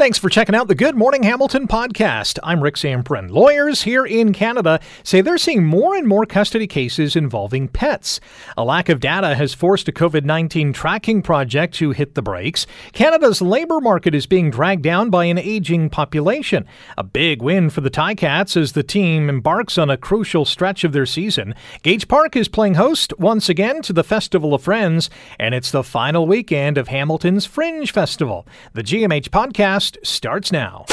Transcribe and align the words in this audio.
Thanks 0.00 0.16
for 0.16 0.30
checking 0.30 0.54
out 0.54 0.66
the 0.66 0.74
Good 0.74 0.96
Morning 0.96 1.24
Hamilton 1.24 1.68
podcast. 1.68 2.38
I'm 2.42 2.62
Rick 2.62 2.76
Zamperin. 2.76 3.28
Lawyers 3.28 3.82
here 3.82 4.06
in 4.06 4.32
Canada 4.32 4.80
say 5.02 5.20
they're 5.20 5.36
seeing 5.36 5.66
more 5.66 5.94
and 5.94 6.08
more 6.08 6.24
custody 6.24 6.66
cases 6.66 7.16
involving 7.16 7.68
pets. 7.68 8.18
A 8.56 8.64
lack 8.64 8.88
of 8.88 9.00
data 9.00 9.34
has 9.34 9.52
forced 9.52 9.88
a 9.88 9.92
COVID 9.92 10.24
19 10.24 10.72
tracking 10.72 11.20
project 11.20 11.74
to 11.74 11.90
hit 11.90 12.14
the 12.14 12.22
brakes. 12.22 12.66
Canada's 12.94 13.42
labour 13.42 13.78
market 13.78 14.14
is 14.14 14.24
being 14.24 14.50
dragged 14.50 14.82
down 14.82 15.10
by 15.10 15.26
an 15.26 15.36
aging 15.36 15.90
population. 15.90 16.64
A 16.96 17.04
big 17.04 17.42
win 17.42 17.68
for 17.68 17.82
the 17.82 17.90
Ticats 17.90 18.56
as 18.56 18.72
the 18.72 18.82
team 18.82 19.28
embarks 19.28 19.76
on 19.76 19.90
a 19.90 19.98
crucial 19.98 20.46
stretch 20.46 20.82
of 20.82 20.92
their 20.92 21.04
season. 21.04 21.54
Gage 21.82 22.08
Park 22.08 22.36
is 22.36 22.48
playing 22.48 22.76
host 22.76 23.12
once 23.18 23.50
again 23.50 23.82
to 23.82 23.92
the 23.92 24.02
Festival 24.02 24.54
of 24.54 24.62
Friends, 24.62 25.10
and 25.38 25.54
it's 25.54 25.70
the 25.70 25.84
final 25.84 26.26
weekend 26.26 26.78
of 26.78 26.88
Hamilton's 26.88 27.44
Fringe 27.44 27.92
Festival. 27.92 28.46
The 28.72 28.82
GMH 28.82 29.28
podcast 29.28 29.89
podcast 29.90 30.06
starts 30.06 30.52
now. 30.52 30.84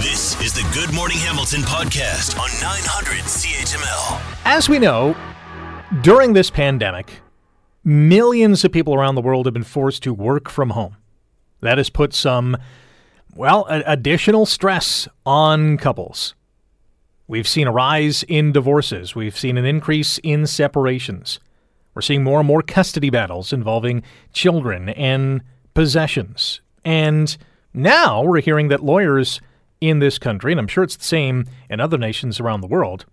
This 0.00 0.40
is 0.40 0.52
the 0.52 0.68
Good 0.72 0.94
Morning 0.94 1.18
Hamilton 1.18 1.60
podcast 1.60 2.38
on 2.38 2.48
900 2.60 3.24
CHML. 3.24 4.20
As 4.44 4.68
we 4.68 4.78
know, 4.78 5.16
during 6.02 6.32
this 6.32 6.50
pandemic, 6.50 7.20
millions 7.84 8.64
of 8.64 8.72
people 8.72 8.94
around 8.94 9.14
the 9.14 9.20
world 9.20 9.46
have 9.46 9.54
been 9.54 9.64
forced 9.64 10.02
to 10.04 10.14
work 10.14 10.48
from 10.48 10.70
home. 10.70 10.96
That 11.60 11.78
has 11.78 11.90
put 11.90 12.12
some, 12.12 12.56
well, 13.34 13.66
additional 13.68 14.46
stress 14.46 15.08
on 15.24 15.78
couples. 15.78 16.34
We've 17.26 17.48
seen 17.48 17.66
a 17.66 17.72
rise 17.72 18.22
in 18.24 18.52
divorces. 18.52 19.14
We've 19.14 19.38
seen 19.38 19.56
an 19.56 19.64
increase 19.64 20.18
in 20.18 20.46
separations. 20.46 21.40
We're 21.94 22.02
seeing 22.02 22.22
more 22.22 22.40
and 22.40 22.46
more 22.46 22.60
custody 22.60 23.08
battles 23.08 23.52
involving 23.52 24.02
children 24.32 24.90
and 24.90 25.42
possessions. 25.72 26.60
And 26.84 27.34
now 27.74 28.22
we're 28.22 28.40
hearing 28.40 28.68
that 28.68 28.84
lawyers 28.84 29.40
in 29.80 29.98
this 29.98 30.18
country, 30.18 30.52
and 30.52 30.60
I'm 30.60 30.68
sure 30.68 30.84
it's 30.84 30.96
the 30.96 31.04
same 31.04 31.46
in 31.68 31.80
other 31.80 31.98
nations 31.98 32.40
around 32.40 32.60
the 32.60 32.66
world, 32.68 33.04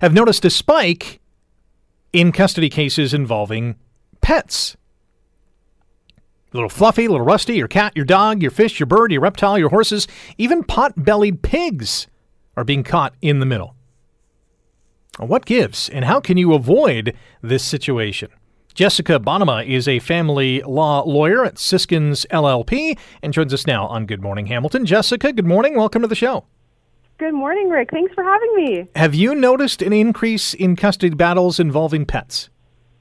have 0.00 0.14
noticed 0.14 0.44
a 0.44 0.50
spike 0.50 1.20
in 2.12 2.32
custody 2.32 2.68
cases 2.68 3.14
involving 3.14 3.76
pets. 4.20 4.76
Little 6.52 6.68
fluffy, 6.68 7.06
little 7.06 7.24
rusty, 7.24 7.54
your 7.54 7.68
cat, 7.68 7.92
your 7.94 8.04
dog, 8.04 8.42
your 8.42 8.50
fish, 8.50 8.80
your 8.80 8.86
bird, 8.86 9.12
your 9.12 9.20
reptile, 9.20 9.58
your 9.58 9.68
horses, 9.68 10.08
even 10.36 10.64
pot 10.64 10.92
bellied 10.96 11.42
pigs 11.42 12.08
are 12.56 12.64
being 12.64 12.82
caught 12.82 13.14
in 13.22 13.38
the 13.38 13.46
middle. 13.46 13.76
What 15.18 15.44
gives, 15.44 15.88
and 15.88 16.04
how 16.04 16.20
can 16.20 16.38
you 16.38 16.54
avoid 16.54 17.14
this 17.42 17.62
situation? 17.62 18.30
Jessica 18.80 19.20
Bonnema 19.20 19.68
is 19.68 19.86
a 19.86 19.98
family 19.98 20.62
law 20.62 21.02
lawyer 21.02 21.44
at 21.44 21.56
Siskinds 21.56 22.26
LLP 22.28 22.96
and 23.22 23.30
joins 23.30 23.52
us 23.52 23.66
now 23.66 23.86
on 23.86 24.06
Good 24.06 24.22
Morning 24.22 24.46
Hamilton. 24.46 24.86
Jessica, 24.86 25.34
good 25.34 25.44
morning. 25.44 25.76
Welcome 25.76 26.00
to 26.00 26.08
the 26.08 26.14
show. 26.14 26.46
Good 27.18 27.34
morning, 27.34 27.68
Rick. 27.68 27.90
Thanks 27.90 28.14
for 28.14 28.24
having 28.24 28.54
me. 28.56 28.86
Have 28.96 29.14
you 29.14 29.34
noticed 29.34 29.82
an 29.82 29.92
increase 29.92 30.54
in 30.54 30.76
custody 30.76 31.14
battles 31.14 31.60
involving 31.60 32.06
pets? 32.06 32.48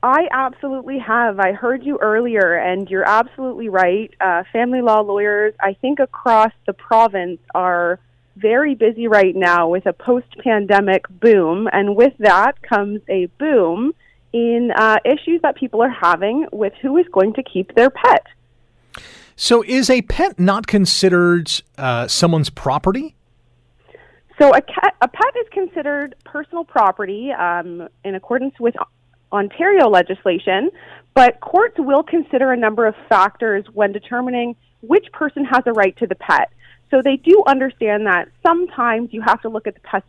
I 0.03 0.27
absolutely 0.31 0.99
have. 0.99 1.39
I 1.39 1.53
heard 1.53 1.85
you 1.85 1.97
earlier, 2.01 2.55
and 2.55 2.89
you're 2.89 3.07
absolutely 3.07 3.69
right. 3.69 4.13
Uh, 4.19 4.43
family 4.51 4.81
law 4.81 4.99
lawyers, 4.99 5.53
I 5.61 5.75
think 5.75 5.99
across 6.01 6.51
the 6.67 6.73
province, 6.73 7.39
are 7.55 8.01
very 8.35 8.75
busy 8.75 9.07
right 9.07 9.33
now 9.33 9.69
with 9.69 9.85
a 9.85 9.93
post 9.93 10.27
pandemic 10.43 11.07
boom, 11.07 11.69
and 11.71 11.95
with 11.95 12.17
that 12.17 12.61
comes 12.63 12.99
a 13.07 13.27
boom 13.39 13.93
in 14.33 14.71
uh, 14.75 14.97
issues 15.05 15.41
that 15.41 15.55
people 15.55 15.81
are 15.81 15.89
having 15.89 16.47
with 16.51 16.73
who 16.81 16.97
is 16.97 17.05
going 17.11 17.33
to 17.33 17.43
keep 17.43 17.73
their 17.75 17.89
pet. 17.89 18.25
So, 19.35 19.63
is 19.65 19.89
a 19.89 20.01
pet 20.01 20.37
not 20.37 20.67
considered 20.67 21.49
uh, 21.77 22.07
someone's 22.07 22.49
property? 22.49 23.15
So, 24.37 24.53
a, 24.53 24.61
cat, 24.61 24.95
a 25.01 25.07
pet 25.07 25.33
is 25.41 25.47
considered 25.51 26.15
personal 26.25 26.65
property 26.65 27.31
um, 27.31 27.87
in 28.03 28.15
accordance 28.15 28.59
with 28.59 28.75
Ontario 29.31 29.87
legislation, 29.87 30.71
but 31.13 31.39
courts 31.39 31.75
will 31.77 32.03
consider 32.03 32.51
a 32.51 32.57
number 32.57 32.85
of 32.85 32.95
factors 33.07 33.65
when 33.73 33.93
determining 33.93 34.57
which 34.81 35.05
person 35.13 35.45
has 35.45 35.63
a 35.65 35.71
right 35.71 35.95
to 35.97 36.07
the 36.07 36.15
pet. 36.15 36.51
So, 36.91 37.01
they 37.01 37.15
do 37.15 37.41
understand 37.47 38.07
that 38.07 38.27
sometimes 38.45 39.13
you 39.13 39.21
have 39.21 39.41
to 39.43 39.49
look 39.49 39.67
at 39.67 39.75
the 39.75 39.81
pet's, 39.81 40.07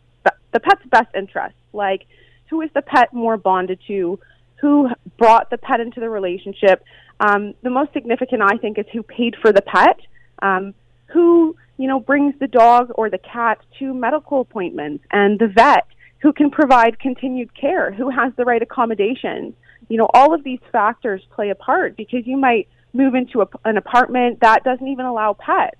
the 0.51 0.59
pet's 0.59 0.85
best 0.87 1.15
interests, 1.15 1.57
like 1.71 2.05
who 2.51 2.61
is 2.61 2.69
the 2.75 2.81
pet 2.81 3.13
more 3.13 3.37
bonded 3.37 3.79
to? 3.87 4.19
Who 4.59 4.89
brought 5.17 5.49
the 5.49 5.57
pet 5.57 5.79
into 5.79 6.01
the 6.01 6.09
relationship? 6.09 6.83
Um, 7.19 7.55
the 7.63 7.69
most 7.69 7.93
significant, 7.93 8.41
I 8.43 8.57
think, 8.57 8.77
is 8.77 8.85
who 8.91 9.01
paid 9.01 9.35
for 9.41 9.51
the 9.51 9.61
pet. 9.61 9.99
Um, 10.43 10.75
who 11.05 11.55
you 11.77 11.87
know 11.87 11.99
brings 11.99 12.35
the 12.39 12.47
dog 12.47 12.91
or 12.95 13.09
the 13.09 13.17
cat 13.17 13.59
to 13.79 13.93
medical 13.93 14.41
appointments, 14.41 15.03
and 15.11 15.39
the 15.39 15.47
vet 15.47 15.87
who 16.21 16.33
can 16.33 16.51
provide 16.51 16.99
continued 16.99 17.55
care, 17.55 17.91
who 17.91 18.09
has 18.09 18.33
the 18.35 18.45
right 18.45 18.61
accommodations. 18.61 19.53
You 19.87 19.97
know, 19.97 20.09
all 20.13 20.33
of 20.33 20.43
these 20.43 20.59
factors 20.71 21.21
play 21.33 21.49
a 21.49 21.55
part 21.55 21.95
because 21.95 22.27
you 22.27 22.37
might 22.37 22.67
move 22.93 23.15
into 23.15 23.41
a, 23.41 23.47
an 23.65 23.77
apartment 23.77 24.41
that 24.41 24.63
doesn't 24.63 24.87
even 24.87 25.05
allow 25.05 25.33
pets. 25.33 25.77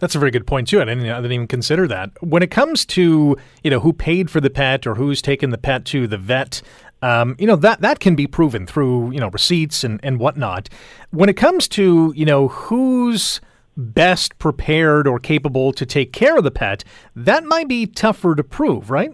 That's 0.00 0.14
a 0.14 0.18
very 0.18 0.30
good 0.30 0.46
point 0.46 0.68
too. 0.68 0.80
I 0.80 0.84
didn't, 0.84 1.08
I 1.08 1.16
didn't 1.16 1.32
even 1.32 1.46
consider 1.46 1.86
that. 1.88 2.10
When 2.22 2.42
it 2.42 2.50
comes 2.50 2.84
to 2.86 3.36
you 3.62 3.70
know 3.70 3.80
who 3.80 3.92
paid 3.92 4.30
for 4.30 4.40
the 4.40 4.50
pet 4.50 4.86
or 4.86 4.94
who's 4.94 5.22
taken 5.22 5.50
the 5.50 5.58
pet 5.58 5.84
to 5.86 6.06
the 6.06 6.18
vet, 6.18 6.62
um, 7.02 7.36
you 7.38 7.46
know 7.46 7.56
that 7.56 7.80
that 7.80 8.00
can 8.00 8.14
be 8.14 8.26
proven 8.26 8.66
through 8.66 9.10
you 9.12 9.20
know 9.20 9.28
receipts 9.28 9.84
and 9.84 10.00
and 10.02 10.18
whatnot. 10.18 10.68
When 11.10 11.28
it 11.28 11.36
comes 11.36 11.68
to 11.68 12.12
you 12.16 12.24
know 12.24 12.48
who's 12.48 13.40
best 13.76 14.36
prepared 14.38 15.06
or 15.06 15.20
capable 15.20 15.72
to 15.72 15.86
take 15.86 16.12
care 16.12 16.36
of 16.36 16.44
the 16.44 16.50
pet, 16.50 16.82
that 17.14 17.44
might 17.44 17.68
be 17.68 17.86
tougher 17.86 18.34
to 18.34 18.42
prove, 18.42 18.90
right? 18.90 19.12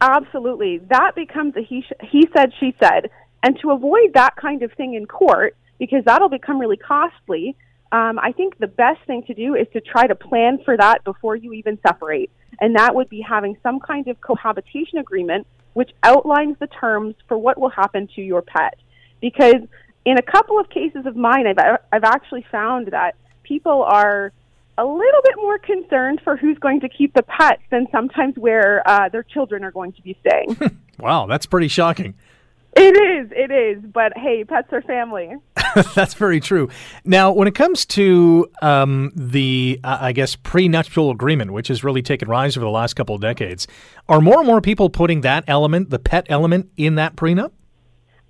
Absolutely, 0.00 0.78
that 0.90 1.14
becomes 1.14 1.56
a 1.56 1.62
he 1.62 1.84
he 2.02 2.28
said 2.36 2.52
she 2.60 2.74
said, 2.82 3.10
and 3.42 3.58
to 3.60 3.70
avoid 3.70 4.12
that 4.14 4.36
kind 4.36 4.62
of 4.62 4.72
thing 4.72 4.94
in 4.94 5.06
court 5.06 5.56
because 5.78 6.04
that'll 6.04 6.28
become 6.28 6.58
really 6.58 6.76
costly 6.76 7.56
um, 7.92 8.18
I 8.18 8.32
think 8.32 8.58
the 8.58 8.66
best 8.66 9.00
thing 9.06 9.22
to 9.24 9.34
do 9.34 9.54
is 9.54 9.66
to 9.72 9.80
try 9.80 10.06
to 10.06 10.14
plan 10.14 10.58
for 10.64 10.76
that 10.76 11.04
before 11.04 11.36
you 11.36 11.52
even 11.52 11.78
separate. 11.86 12.30
And 12.60 12.76
that 12.76 12.94
would 12.94 13.08
be 13.08 13.20
having 13.20 13.56
some 13.62 13.80
kind 13.80 14.08
of 14.08 14.20
cohabitation 14.20 14.98
agreement 14.98 15.46
which 15.74 15.90
outlines 16.02 16.56
the 16.58 16.66
terms 16.66 17.14
for 17.28 17.36
what 17.36 17.58
will 17.58 17.68
happen 17.68 18.08
to 18.16 18.22
your 18.22 18.40
pet. 18.40 18.78
Because 19.20 19.60
in 20.06 20.16
a 20.16 20.22
couple 20.22 20.58
of 20.58 20.70
cases 20.70 21.04
of 21.04 21.16
mine, 21.16 21.46
I've, 21.46 21.78
I've 21.92 22.04
actually 22.04 22.46
found 22.50 22.88
that 22.92 23.14
people 23.42 23.82
are 23.82 24.32
a 24.78 24.84
little 24.86 25.22
bit 25.22 25.34
more 25.36 25.58
concerned 25.58 26.22
for 26.24 26.36
who's 26.36 26.56
going 26.58 26.80
to 26.80 26.88
keep 26.88 27.12
the 27.12 27.22
pets 27.22 27.62
than 27.70 27.86
sometimes 27.92 28.36
where 28.36 28.82
uh, 28.88 29.10
their 29.10 29.22
children 29.22 29.64
are 29.64 29.70
going 29.70 29.92
to 29.92 30.02
be 30.02 30.16
staying. 30.26 30.78
wow, 30.98 31.26
that's 31.26 31.44
pretty 31.44 31.68
shocking. 31.68 32.14
It 32.76 32.94
is, 32.94 33.32
it 33.34 33.50
is. 33.50 33.82
But 33.92 34.16
hey, 34.16 34.44
pets 34.44 34.68
are 34.72 34.82
family. 34.82 35.34
That's 35.94 36.12
very 36.14 36.40
true. 36.40 36.68
Now, 37.04 37.32
when 37.32 37.48
it 37.48 37.54
comes 37.54 37.86
to 37.86 38.50
um, 38.60 39.12
the, 39.16 39.80
uh, 39.82 39.98
I 40.00 40.12
guess, 40.12 40.36
prenuptial 40.36 41.10
agreement, 41.10 41.52
which 41.52 41.68
has 41.68 41.82
really 41.82 42.02
taken 42.02 42.28
rise 42.28 42.56
over 42.56 42.64
the 42.64 42.70
last 42.70 42.94
couple 42.94 43.14
of 43.14 43.22
decades, 43.22 43.66
are 44.08 44.20
more 44.20 44.38
and 44.38 44.46
more 44.46 44.60
people 44.60 44.90
putting 44.90 45.22
that 45.22 45.44
element, 45.46 45.88
the 45.88 45.98
pet 45.98 46.26
element, 46.28 46.70
in 46.76 46.96
that 46.96 47.16
prenup? 47.16 47.52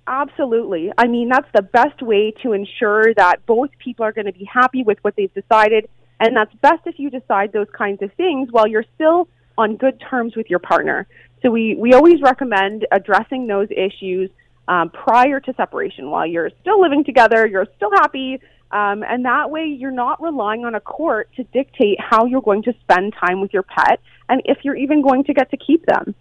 Absolutely. 0.07 0.93
I 0.97 1.07
mean, 1.07 1.27
that's 1.27 1.49
the 1.53 1.61
best 1.61 2.01
way 2.01 2.31
to 2.41 2.53
ensure 2.53 3.13
that 3.15 3.45
both 3.45 3.69
people 3.79 4.05
are 4.05 4.13
going 4.13 4.27
to 4.27 4.31
be 4.31 4.45
happy 4.45 4.83
with 4.83 4.97
what 5.01 5.17
they've 5.17 5.33
decided. 5.33 5.89
And 6.21 6.35
that's 6.35 6.53
best 6.61 6.83
if 6.85 6.97
you 6.97 7.09
decide 7.09 7.51
those 7.51 7.67
kinds 7.77 8.01
of 8.01 8.13
things 8.13 8.47
while 8.51 8.67
you're 8.67 8.85
still 8.95 9.27
on 9.57 9.75
good 9.75 10.01
terms 10.09 10.35
with 10.35 10.49
your 10.49 10.59
partner. 10.59 11.07
So 11.41 11.51
we, 11.51 11.75
we 11.75 11.93
always 11.93 12.21
recommend 12.21 12.87
addressing 12.91 13.47
those 13.47 13.67
issues 13.71 14.29
um, 14.67 14.89
prior 14.89 15.39
to 15.39 15.53
separation 15.53 16.09
while 16.09 16.25
you're 16.25 16.51
still 16.61 16.81
living 16.81 17.03
together, 17.03 17.47
you're 17.47 17.67
still 17.77 17.91
happy, 17.91 18.39
um, 18.71 19.03
and 19.03 19.23
that 19.25 19.49
way 19.49 19.65
you're 19.65 19.91
not 19.91 20.21
relying 20.21 20.65
on 20.65 20.75
a 20.75 20.79
court 20.79 21.29
to 21.37 21.43
dictate 21.45 21.99
how 22.01 22.25
you're 22.25 22.41
going 22.41 22.63
to 22.63 22.73
spend 22.81 23.13
time 23.13 23.39
with 23.39 23.53
your 23.53 23.63
pet 23.63 24.01
and 24.29 24.41
if 24.45 24.57
you're 24.63 24.75
even 24.75 25.01
going 25.01 25.23
to 25.23 25.33
get 25.33 25.49
to 25.51 25.57
keep 25.57 25.85
them. 25.85 26.13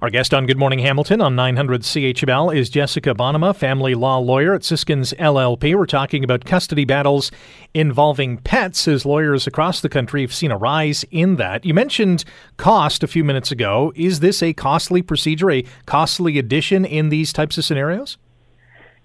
Our 0.00 0.10
guest 0.10 0.32
on 0.32 0.46
Good 0.46 0.58
Morning 0.58 0.78
Hamilton 0.78 1.20
on 1.20 1.34
900 1.34 1.82
CHML 1.82 2.54
is 2.54 2.70
Jessica 2.70 3.14
Bonnema, 3.14 3.54
family 3.54 3.94
law 3.94 4.18
lawyer 4.18 4.54
at 4.54 4.62
Siskinds 4.62 5.14
LLP. 5.16 5.74
We're 5.76 5.86
talking 5.86 6.22
about 6.22 6.44
custody 6.44 6.84
battles 6.84 7.30
involving 7.74 8.38
pets 8.38 8.86
as 8.86 9.04
lawyers 9.04 9.46
across 9.46 9.80
the 9.80 9.88
country 9.88 10.22
have 10.22 10.34
seen 10.34 10.50
a 10.50 10.56
rise 10.56 11.04
in 11.10 11.36
that. 11.36 11.64
You 11.64 11.74
mentioned 11.74 12.24
cost 12.56 13.02
a 13.02 13.08
few 13.08 13.24
minutes 13.24 13.50
ago. 13.50 13.92
Is 13.96 14.20
this 14.20 14.42
a 14.42 14.52
costly 14.52 15.02
procedure, 15.02 15.50
a 15.50 15.64
costly 15.86 16.38
addition 16.38 16.84
in 16.84 17.08
these 17.08 17.32
types 17.32 17.58
of 17.58 17.64
scenarios? 17.64 18.18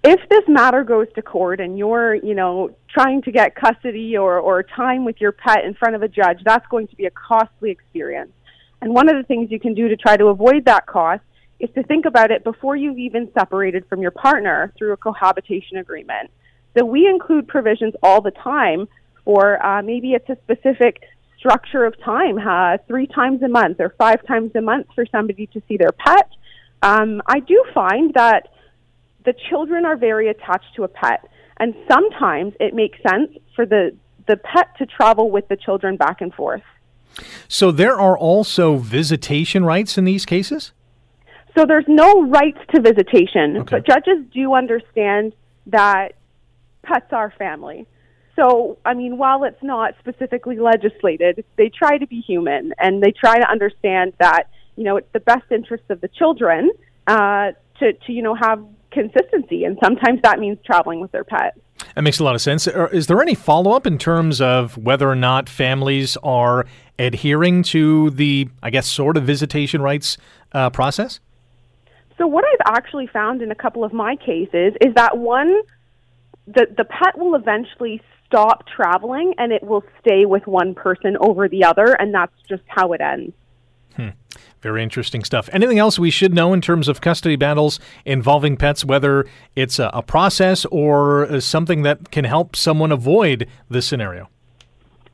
If 0.03 0.19
this 0.29 0.43
matter 0.47 0.83
goes 0.83 1.07
to 1.13 1.21
court 1.21 1.59
and 1.59 1.77
you're, 1.77 2.15
you 2.15 2.33
know, 2.33 2.75
trying 2.89 3.21
to 3.21 3.31
get 3.31 3.55
custody 3.55 4.17
or, 4.17 4.39
or 4.39 4.63
time 4.63 5.05
with 5.05 5.21
your 5.21 5.31
pet 5.31 5.63
in 5.63 5.75
front 5.75 5.95
of 5.95 6.01
a 6.01 6.07
judge, 6.07 6.39
that's 6.43 6.65
going 6.67 6.87
to 6.87 6.95
be 6.95 7.05
a 7.05 7.11
costly 7.11 7.69
experience. 7.69 8.31
And 8.81 8.93
one 8.93 9.09
of 9.09 9.15
the 9.15 9.23
things 9.23 9.51
you 9.51 9.59
can 9.59 9.73
do 9.73 9.87
to 9.89 9.95
try 9.95 10.17
to 10.17 10.27
avoid 10.27 10.65
that 10.65 10.85
cost 10.87 11.23
is 11.59 11.69
to 11.75 11.83
think 11.83 12.05
about 12.05 12.31
it 12.31 12.43
before 12.43 12.75
you've 12.75 12.97
even 12.97 13.31
separated 13.33 13.85
from 13.87 14.01
your 14.01 14.11
partner 14.11 14.73
through 14.77 14.93
a 14.93 14.97
cohabitation 14.97 15.77
agreement. 15.77 16.31
So 16.77 16.85
we 16.85 17.07
include 17.07 17.47
provisions 17.47 17.93
all 18.01 18.21
the 18.21 18.31
time 18.31 18.87
or 19.25 19.63
uh, 19.63 19.81
maybe 19.83 20.13
it's 20.13 20.29
a 20.29 20.37
specific 20.43 21.01
structure 21.37 21.85
of 21.85 21.99
time, 22.03 22.37
uh, 22.37 22.77
three 22.87 23.07
times 23.07 23.41
a 23.41 23.47
month 23.47 23.79
or 23.79 23.93
five 23.97 24.25
times 24.25 24.51
a 24.55 24.61
month 24.61 24.87
for 24.95 25.05
somebody 25.11 25.47
to 25.47 25.61
see 25.67 25.77
their 25.77 25.91
pet. 25.91 26.29
Um, 26.81 27.21
I 27.27 27.39
do 27.39 27.63
find 27.73 28.13
that 28.15 28.47
the 29.25 29.33
children 29.49 29.85
are 29.85 29.95
very 29.95 30.29
attached 30.29 30.75
to 30.75 30.83
a 30.83 30.87
pet, 30.87 31.27
and 31.57 31.75
sometimes 31.89 32.53
it 32.59 32.73
makes 32.73 32.97
sense 33.07 33.31
for 33.55 33.65
the 33.65 33.95
the 34.27 34.37
pet 34.37 34.67
to 34.77 34.85
travel 34.85 35.31
with 35.31 35.47
the 35.47 35.57
children 35.57 35.97
back 35.97 36.21
and 36.21 36.33
forth. 36.33 36.61
So 37.47 37.71
there 37.71 37.99
are 37.99 38.17
also 38.17 38.77
visitation 38.77 39.65
rights 39.65 39.97
in 39.97 40.05
these 40.05 40.25
cases? 40.25 40.71
So 41.57 41.65
there's 41.65 41.85
no 41.87 42.27
rights 42.27 42.59
to 42.73 42.81
visitation, 42.81 43.57
okay. 43.57 43.77
but 43.77 43.85
judges 43.85 44.25
do 44.33 44.53
understand 44.53 45.33
that 45.67 46.13
pets 46.83 47.11
are 47.11 47.33
family. 47.37 47.87
So, 48.35 48.77
I 48.85 48.93
mean, 48.93 49.17
while 49.17 49.43
it's 49.43 49.61
not 49.61 49.93
specifically 49.99 50.57
legislated, 50.57 51.43
they 51.57 51.69
try 51.69 51.97
to 51.97 52.07
be 52.07 52.21
human 52.21 52.73
and 52.79 53.03
they 53.03 53.11
try 53.11 53.37
to 53.37 53.49
understand 53.49 54.13
that, 54.19 54.49
you 54.77 54.85
know, 54.85 54.97
it's 54.97 55.11
the 55.11 55.19
best 55.19 55.51
interest 55.51 55.83
of 55.89 55.99
the 55.99 56.07
children 56.07 56.71
uh, 57.07 57.51
to, 57.79 57.93
to, 57.93 58.11
you 58.13 58.21
know, 58.21 58.33
have 58.33 58.63
consistency. 58.91 59.65
And 59.65 59.77
sometimes 59.83 60.21
that 60.23 60.39
means 60.39 60.57
traveling 60.65 61.01
with 61.01 61.11
their 61.11 61.25
pet. 61.25 61.57
That 61.95 62.03
makes 62.03 62.19
a 62.19 62.23
lot 62.23 62.35
of 62.35 62.41
sense. 62.41 62.67
Is 62.67 63.07
there 63.07 63.21
any 63.21 63.35
follow 63.35 63.71
up 63.71 63.85
in 63.85 63.97
terms 63.97 64.41
of 64.41 64.77
whether 64.77 65.09
or 65.09 65.15
not 65.15 65.49
families 65.49 66.17
are 66.23 66.65
adhering 66.97 67.63
to 67.63 68.11
the, 68.11 68.47
I 68.63 68.69
guess, 68.69 68.87
sort 68.87 69.17
of 69.17 69.23
visitation 69.23 69.81
rights 69.81 70.17
uh, 70.53 70.69
process? 70.69 71.19
So, 72.17 72.27
what 72.27 72.45
I've 72.45 72.75
actually 72.75 73.07
found 73.07 73.41
in 73.41 73.51
a 73.51 73.55
couple 73.55 73.83
of 73.83 73.93
my 73.93 74.15
cases 74.15 74.73
is 74.79 74.93
that 74.95 75.17
one, 75.17 75.61
the, 76.45 76.67
the 76.77 76.85
pet 76.85 77.17
will 77.17 77.35
eventually 77.35 78.01
stop 78.25 78.65
traveling 78.67 79.33
and 79.37 79.51
it 79.51 79.63
will 79.63 79.83
stay 79.99 80.25
with 80.25 80.47
one 80.47 80.73
person 80.73 81.17
over 81.19 81.49
the 81.49 81.63
other, 81.63 81.93
and 81.99 82.13
that's 82.13 82.33
just 82.47 82.63
how 82.67 82.93
it 82.93 83.01
ends. 83.01 83.33
Hmm. 83.95 84.09
Very 84.61 84.83
interesting 84.83 85.23
stuff. 85.23 85.49
Anything 85.51 85.79
else 85.79 85.97
we 85.97 86.11
should 86.11 86.33
know 86.33 86.53
in 86.53 86.61
terms 86.61 86.87
of 86.87 87.01
custody 87.01 87.35
battles 87.35 87.79
involving 88.05 88.57
pets, 88.57 88.85
whether 88.85 89.25
it's 89.55 89.79
a, 89.79 89.89
a 89.93 90.01
process 90.03 90.65
or 90.65 91.25
uh, 91.25 91.39
something 91.39 91.81
that 91.81 92.11
can 92.11 92.25
help 92.25 92.55
someone 92.55 92.91
avoid 92.91 93.47
this 93.69 93.87
scenario? 93.87 94.29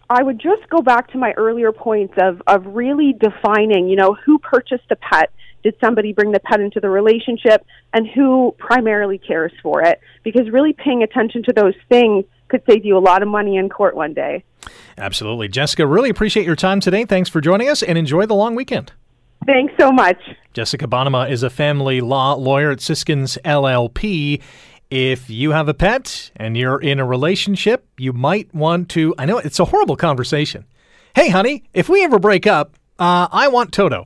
I 0.09 0.23
would 0.23 0.39
just 0.39 0.69
go 0.69 0.81
back 0.81 1.11
to 1.11 1.17
my 1.17 1.33
earlier 1.37 1.71
points 1.71 2.13
of, 2.17 2.41
of 2.47 2.65
really 2.65 3.13
defining, 3.13 3.87
you 3.87 3.95
know, 3.95 4.13
who 4.13 4.37
purchased 4.39 4.87
the 4.89 4.95
pet. 4.97 5.31
Did 5.63 5.75
somebody 5.83 6.13
bring 6.13 6.31
the 6.31 6.39
pet 6.39 6.61
into 6.61 6.79
the 6.79 6.89
relationship? 6.89 7.65
And 7.93 8.07
who 8.07 8.55
primarily 8.57 9.17
cares 9.17 9.51
for 9.61 9.81
it? 9.81 9.99
Because 10.23 10.49
really 10.49 10.73
paying 10.73 11.03
attention 11.03 11.43
to 11.43 11.53
those 11.53 11.73
things 11.89 12.25
could 12.47 12.61
save 12.67 12.85
you 12.85 12.97
a 12.97 12.99
lot 12.99 13.21
of 13.21 13.27
money 13.27 13.57
in 13.57 13.69
court 13.69 13.95
one 13.95 14.13
day. 14.13 14.43
Absolutely. 14.97 15.47
Jessica, 15.47 15.85
really 15.85 16.09
appreciate 16.09 16.45
your 16.45 16.55
time 16.55 16.79
today. 16.79 17.05
Thanks 17.05 17.29
for 17.29 17.41
joining 17.41 17.69
us 17.69 17.83
and 17.83 17.97
enjoy 17.97 18.25
the 18.25 18.35
long 18.35 18.55
weekend. 18.55 18.91
Thanks 19.45 19.73
so 19.79 19.91
much. 19.91 20.17
Jessica 20.53 20.87
Bonnema 20.87 21.29
is 21.29 21.43
a 21.43 21.49
family 21.49 22.01
law 22.01 22.33
lawyer 22.33 22.71
at 22.71 22.79
Siskinds 22.79 23.37
LLP. 23.43 24.41
If 24.89 25.29
you 25.29 25.51
have 25.51 25.67
a 25.67 25.73
pet 25.73 26.31
and 26.35 26.57
you're 26.57 26.79
in 26.81 26.99
a 26.99 27.05
relationship, 27.05 27.87
you 27.97 28.13
might 28.13 28.53
want 28.53 28.89
to. 28.89 29.13
I 29.17 29.25
know 29.25 29.37
it's 29.37 29.59
a 29.59 29.65
horrible 29.65 29.95
conversation. 29.95 30.65
Hey, 31.13 31.29
honey, 31.29 31.63
if 31.73 31.89
we 31.89 32.03
ever 32.03 32.19
break 32.19 32.47
up, 32.47 32.77
uh, 32.97 33.27
I 33.31 33.49
want 33.49 33.73
Toto. 33.73 34.05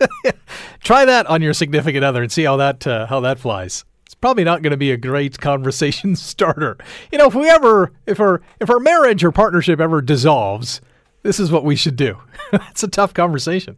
Try 0.80 1.04
that 1.04 1.26
on 1.26 1.42
your 1.42 1.54
significant 1.54 2.04
other 2.04 2.22
and 2.22 2.32
see 2.32 2.44
how 2.44 2.56
that 2.56 2.86
uh, 2.86 3.06
how 3.06 3.20
that 3.20 3.38
flies. 3.38 3.84
Probably 4.20 4.44
not 4.44 4.62
going 4.62 4.72
to 4.72 4.76
be 4.76 4.90
a 4.90 4.96
great 4.96 5.38
conversation 5.40 6.16
starter. 6.16 6.76
You 7.10 7.18
know, 7.18 7.26
if 7.26 7.34
we 7.34 7.48
ever, 7.48 7.92
if 8.06 8.20
our 8.20 8.40
if 8.60 8.70
our 8.70 8.80
marriage 8.80 9.24
or 9.24 9.32
partnership 9.32 9.80
ever 9.80 10.02
dissolves, 10.02 10.80
this 11.22 11.40
is 11.40 11.50
what 11.50 11.64
we 11.64 11.76
should 11.76 11.96
do. 11.96 12.18
it's 12.52 12.82
a 12.82 12.88
tough 12.88 13.14
conversation. 13.14 13.76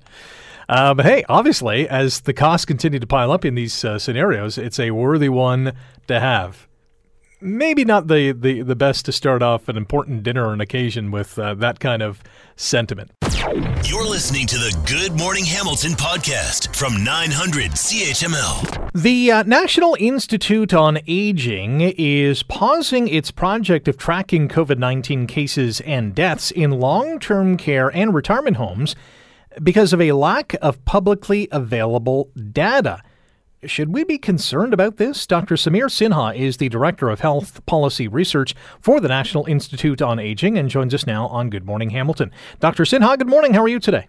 Uh, 0.69 0.95
but 0.95 1.05
hey, 1.05 1.25
obviously, 1.29 1.89
as 1.89 2.21
the 2.21 2.33
costs 2.33 2.65
continue 2.65 2.99
to 2.99 3.07
pile 3.07 3.33
up 3.33 3.45
in 3.45 3.55
these 3.55 3.85
uh, 3.85 3.99
scenarios, 3.99 4.57
it's 4.59 4.79
a 4.79 4.91
worthy 4.93 5.29
one 5.29 5.73
to 6.07 6.21
have. 6.21 6.67
Maybe 7.45 7.85
not 7.85 8.07
the, 8.07 8.31
the, 8.31 8.63
the 8.63 8.77
best 8.77 9.05
to 9.07 9.13
start 9.13 9.43
off 9.43 9.69
an 9.69 9.77
important 9.77 10.23
dinner 10.23 10.47
or 10.47 10.53
an 10.53 10.61
occasion 10.61 11.11
with 11.11 11.37
uh, 11.41 11.55
that 11.55 11.81
kind 11.81 12.01
of 12.01 12.23
sentiment. 12.55 13.11
You're 13.85 14.09
listening 14.09 14.47
to 14.47 14.59
the 14.59 14.81
Good 14.87 15.19
Morning 15.19 15.45
Hamilton 15.45 15.93
podcast 15.93 16.77
from 16.77 17.03
900 17.03 17.73
CHML. 17.73 18.93
The 18.95 19.33
uh, 19.33 19.43
National 19.43 19.97
Institute 19.99 20.73
on 20.73 21.01
Aging 21.09 21.81
is 21.81 22.45
pausing 22.45 23.09
its 23.09 23.33
project 23.33 23.89
of 23.89 23.97
tracking 23.97 24.47
COVID 24.47 24.79
19 24.79 25.27
cases 25.27 25.81
and 25.81 26.15
deaths 26.15 26.53
in 26.53 26.71
long 26.71 27.19
term 27.19 27.57
care 27.57 27.89
and 27.89 28.15
retirement 28.15 28.57
homes 28.57 28.95
because 29.61 29.93
of 29.93 30.01
a 30.01 30.13
lack 30.13 30.55
of 30.63 30.85
publicly 30.85 31.49
available 31.51 32.31
data. 32.53 33.03
Should 33.65 33.95
we 33.95 34.03
be 34.03 34.19
concerned 34.19 34.75
about 34.75 34.97
this? 34.97 35.25
Dr. 35.25 35.55
Samir 35.55 35.85
Sinha 35.85 36.35
is 36.35 36.57
the 36.57 36.69
Director 36.69 37.11
of 37.11 37.21
Health 37.21 37.65
Policy 37.65 38.09
Research 38.09 38.57
for 38.81 38.99
the 38.99 39.07
National 39.07 39.47
Institute 39.47 40.03
on 40.03 40.19
Aging 40.19 40.59
and 40.59 40.69
joins 40.69 40.93
us 40.93 41.07
now 41.07 41.29
on 41.29 41.49
Good 41.49 41.65
Morning 41.65 41.91
Hamilton. 41.91 42.33
Dr. 42.59 42.83
Sinha, 42.83 43.17
good 43.17 43.29
morning. 43.29 43.55
How 43.55 43.63
are 43.63 43.69
you 43.69 43.79
today? 43.79 44.09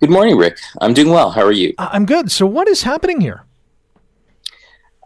Good 0.00 0.10
morning, 0.10 0.36
Rick. 0.36 0.58
I'm 0.80 0.94
doing 0.94 1.10
well. 1.10 1.30
How 1.30 1.42
are 1.42 1.52
you? 1.52 1.74
I'm 1.78 2.06
good. 2.06 2.32
So, 2.32 2.44
what 2.44 2.66
is 2.66 2.82
happening 2.82 3.20
here? 3.20 3.44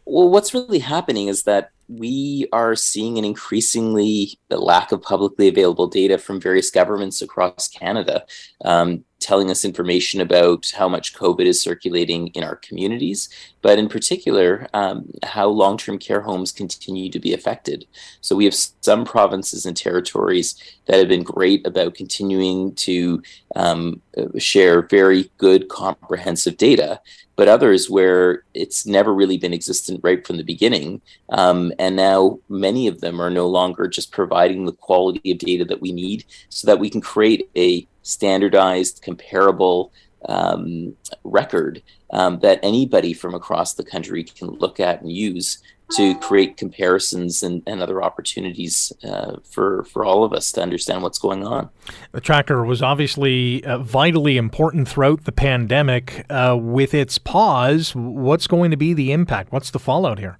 Well, 0.07 0.31
what's 0.31 0.55
really 0.55 0.79
happening 0.79 1.29
is 1.29 1.43
that 1.43 1.71
we 1.87 2.49
are 2.51 2.75
seeing 2.75 3.19
an 3.19 3.27
increasingly 3.27 4.39
lack 4.49 4.93
of 4.93 5.03
publicly 5.03 5.49
available 5.49 5.87
data 5.87 6.17
from 6.17 6.41
various 6.41 6.71
governments 6.71 7.21
across 7.21 7.69
Canada. 7.69 8.25
Um, 8.65 9.05
telling 9.23 9.51
us 9.51 9.65
information 9.65 10.21
about 10.21 10.71
how 10.77 10.89
much 10.89 11.15
COVID 11.15 11.47
is 11.47 11.63
circulating 11.63 12.29
in 12.29 12.45
our 12.45 12.57
communities, 12.57 13.29
but 13.63 13.79
in 13.79 13.89
particular, 13.89 14.67
um, 14.75 15.11
how 15.23 15.47
long 15.49 15.79
term 15.79 15.99
care 15.99 16.21
homes 16.21 16.53
continue 16.53 17.11
to 17.11 17.21
be 17.21 17.33
affected. 17.33 17.87
So 18.21 18.37
we 18.37 18.45
have 18.45 18.55
some 18.55 19.05
provinces 19.05 19.65
and 19.65 19.77
territories 19.77 20.57
that 20.87 20.99
have 20.99 21.09
been 21.09 21.23
great 21.23 21.67
about 21.67 21.95
continuing 21.95 22.75
to 22.75 23.23
um, 23.57 24.03
share 24.39 24.83
very 24.83 25.31
good, 25.39 25.69
comprehensive 25.69 26.57
data, 26.57 27.01
but 27.37 27.49
others 27.49 27.89
where 27.89 28.45
it's 28.55 28.87
never 28.87 29.15
really 29.15 29.39
been 29.39 29.55
existent 29.55 30.01
right 30.03 30.27
from 30.27 30.37
the 30.37 30.43
beginning. 30.43 31.01
Um, 31.31 31.73
and 31.79 31.97
now 31.97 32.41
many 32.49 32.89
of 32.89 33.01
them 33.01 33.21
are 33.21 33.31
no 33.31 33.47
longer 33.47 33.89
just 33.89 34.13
providing 34.13 34.67
the 34.67 34.73
quality 34.73 35.31
of 35.31 35.39
data 35.39 35.65
that 35.67 35.81
we 35.81 35.93
need 35.93 36.25
so 36.49 36.67
that 36.67 36.79
we 36.79 36.91
can 36.91 37.01
create 37.01 37.49
a 37.57 37.87
standardized, 38.03 39.03
comparable 39.03 39.93
um, 40.29 40.97
record 41.25 41.83
um, 42.11 42.39
that 42.41 42.61
anybody 42.63 43.13
from 43.13 43.35
across 43.35 43.75
the 43.75 43.85
country 43.85 44.25
can 44.25 44.49
look 44.49 44.79
at 44.79 45.01
and 45.01 45.11
use 45.11 45.59
to 45.97 46.15
create 46.21 46.57
comparisons 46.57 47.43
and, 47.43 47.63
and 47.67 47.83
other 47.83 48.03
opportunities 48.03 48.93
uh, 49.05 49.37
for 49.45 49.85
for 49.85 50.05
all 50.05 50.25
of 50.25 50.33
us 50.33 50.51
to 50.53 50.63
understand 50.63 51.03
what's 51.03 51.19
going 51.19 51.47
on. 51.47 51.69
The 52.13 52.21
tracker 52.21 52.65
was 52.65 52.83
obviously 52.83 53.65
uh, 53.65 53.79
vitally 53.79 54.37
important 54.37 54.89
throughout 54.89 55.25
the 55.25 55.33
pandemic. 55.33 56.25
Uh, 56.31 56.57
with 56.59 56.95
its 56.95 57.19
pause, 57.19 57.95
what's 57.95 58.47
going 58.47 58.71
to 58.71 58.77
be 58.77 58.95
the 58.95 59.13
impact? 59.13 59.53
What's 59.53 59.71
the 59.71 59.79
fallout 59.79 60.19
here? 60.19 60.39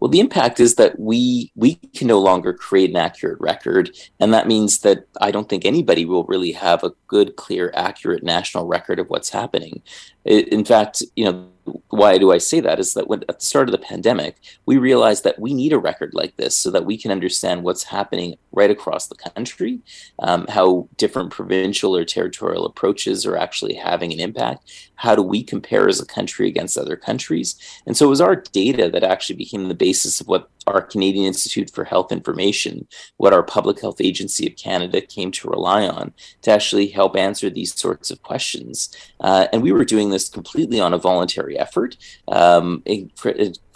Well, 0.00 0.10
the 0.10 0.20
impact 0.20 0.60
is 0.60 0.74
that 0.76 0.98
we 0.98 1.52
we 1.54 1.74
can 1.94 2.08
no 2.08 2.18
longer 2.18 2.52
create 2.52 2.90
an 2.90 2.96
accurate 2.96 3.40
record, 3.40 3.96
and 4.20 4.32
that 4.32 4.46
means 4.46 4.80
that 4.80 5.06
I 5.20 5.30
don't 5.30 5.48
think 5.48 5.64
anybody 5.64 6.04
will 6.04 6.24
really 6.24 6.52
have 6.52 6.82
a 6.82 6.92
good, 7.06 7.36
clear, 7.36 7.72
accurate 7.74 8.22
national 8.22 8.66
record 8.66 8.98
of 8.98 9.08
what's 9.08 9.30
happening. 9.30 9.82
In 10.24 10.64
fact, 10.64 11.02
you 11.14 11.24
know, 11.24 11.48
why 11.88 12.18
do 12.18 12.32
I 12.32 12.38
say 12.38 12.60
that 12.60 12.78
is 12.78 12.94
that 12.94 13.08
when, 13.08 13.22
at 13.28 13.40
the 13.40 13.44
start 13.44 13.68
of 13.68 13.72
the 13.72 13.78
pandemic, 13.78 14.36
we 14.66 14.76
realized 14.76 15.24
that 15.24 15.38
we 15.38 15.54
need 15.54 15.72
a 15.72 15.78
record 15.78 16.12
like 16.14 16.36
this 16.36 16.56
so 16.56 16.70
that 16.70 16.84
we 16.84 16.96
can 16.96 17.10
understand 17.10 17.62
what's 17.62 17.84
happening 17.84 18.36
right 18.52 18.70
across 18.70 19.06
the 19.06 19.14
country, 19.14 19.80
um, 20.20 20.46
how 20.48 20.88
different 20.96 21.30
provincial 21.30 21.96
or 21.96 22.04
territorial 22.04 22.66
approaches 22.66 23.26
are 23.26 23.36
actually 23.36 23.74
having 23.74 24.12
an 24.12 24.20
impact. 24.20 24.90
How 24.96 25.14
do 25.14 25.22
we 25.22 25.42
compare 25.42 25.88
as 25.88 26.00
a 26.00 26.06
country 26.06 26.48
against 26.48 26.78
other 26.78 26.96
countries? 26.96 27.56
And 27.86 27.96
so 27.96 28.06
it 28.06 28.10
was 28.10 28.20
our 28.20 28.36
data 28.36 28.88
that 28.90 29.04
actually 29.04 29.36
became 29.36 29.68
the 29.68 29.74
basis 29.74 30.20
of 30.20 30.28
what 30.28 30.48
our 30.66 30.82
Canadian 30.82 31.26
Institute 31.26 31.70
for 31.70 31.84
Health 31.84 32.10
Information, 32.10 32.88
what 33.18 33.32
our 33.32 33.42
Public 33.42 33.80
Health 33.80 34.00
Agency 34.00 34.46
of 34.46 34.56
Canada 34.56 35.00
came 35.00 35.30
to 35.32 35.48
rely 35.48 35.86
on 35.86 36.12
to 36.42 36.50
actually 36.50 36.88
help 36.88 37.16
answer 37.16 37.48
these 37.48 37.74
sorts 37.74 38.10
of 38.10 38.22
questions. 38.22 38.94
Uh, 39.20 39.46
and 39.52 39.62
we 39.62 39.72
were 39.72 39.84
doing 39.84 40.10
this 40.10 40.28
completely 40.28 40.80
on 40.80 40.92
a 40.92 40.98
voluntary 40.98 41.55
effort. 41.58 41.96
Um, 42.28 42.82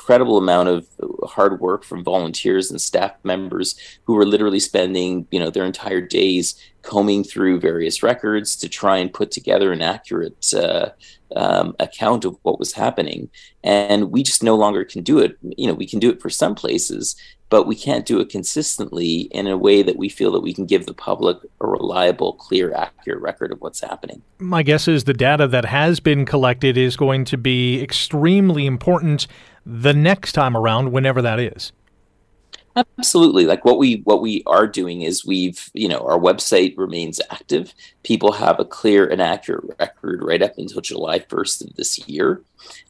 incredible 0.01 0.39
amount 0.39 0.67
of 0.67 0.89
hard 1.25 1.61
work 1.61 1.85
from 1.85 2.03
volunteers 2.03 2.71
and 2.71 2.81
staff 2.81 3.13
members 3.23 3.77
who 4.05 4.15
were 4.15 4.25
literally 4.25 4.59
spending, 4.59 5.27
you 5.31 5.39
know, 5.39 5.51
their 5.51 5.67
entire 5.67 6.01
days 6.01 6.55
combing 6.81 7.23
through 7.23 7.61
various 7.61 8.03
records 8.03 8.57
to 8.57 8.67
try 8.67 8.97
and 8.97 9.13
put 9.13 9.31
together 9.31 9.73
an 9.73 9.83
accurate 9.83 10.55
uh, 10.55 10.89
um, 11.37 11.77
account 11.79 12.25
of 12.25 12.35
what 12.43 12.59
was 12.59 12.73
happening. 12.73 13.29
And 13.63 14.11
we 14.11 14.23
just 14.23 14.43
no 14.43 14.57
longer 14.57 14.85
can 14.85 15.03
do 15.03 15.19
it. 15.19 15.37
You 15.43 15.67
know, 15.67 15.75
we 15.75 15.87
can 15.87 15.99
do 15.99 16.09
it 16.09 16.23
for 16.23 16.31
some 16.31 16.55
places, 16.55 17.15
but 17.51 17.67
we 17.67 17.77
can't 17.77 18.07
do 18.07 18.21
it 18.21 18.31
consistently 18.31 19.29
in 19.33 19.47
a 19.47 19.59
way 19.59 19.83
that 19.83 19.97
we 19.97 20.09
feel 20.09 20.33
that 20.33 20.41
we 20.41 20.55
can 20.55 20.65
give 20.65 20.87
the 20.87 20.95
public 20.95 21.37
a 21.61 21.67
reliable, 21.67 22.33
clear, 22.33 22.73
accurate 22.73 23.21
record 23.21 23.53
of 23.53 23.61
what's 23.61 23.81
happening. 23.81 24.23
My 24.39 24.63
guess 24.63 24.89
is 24.89 25.05
the 25.05 25.13
data 25.13 25.47
that 25.49 25.67
has 25.67 26.01
been 26.01 26.25
collected 26.25 26.79
is 26.79 26.97
going 26.97 27.27
to 27.27 27.37
be 27.37 27.83
extremely 27.83 28.65
important 28.65 29.27
the 29.65 29.95
next 29.95 30.33
time 30.33 30.57
around, 30.57 30.93
whenever 30.93 31.23
that 31.23 31.39
is. 31.39 31.73
Absolutely. 32.77 33.47
Like 33.47 33.65
what 33.65 33.79
we 33.79 33.97
what 34.05 34.23
we 34.23 34.45
are 34.47 34.67
doing 34.67 35.03
is 35.03 35.27
we've 35.27 35.71
you 35.75 35.89
know 35.89 36.01
our 36.01 36.19
website 36.19 36.79
remains 36.79 37.21
active. 37.31 37.75
People 38.05 38.33
have 38.33 38.61
a 38.61 38.65
clear 38.65 39.07
and 39.07 39.21
accurate 39.21 39.77
record 39.79 40.23
right 40.23 40.41
up 40.41 40.57
until 40.57 40.81
July 40.81 41.19
first 41.19 41.63
of 41.63 41.75
this 41.75 41.99
year. 42.09 42.43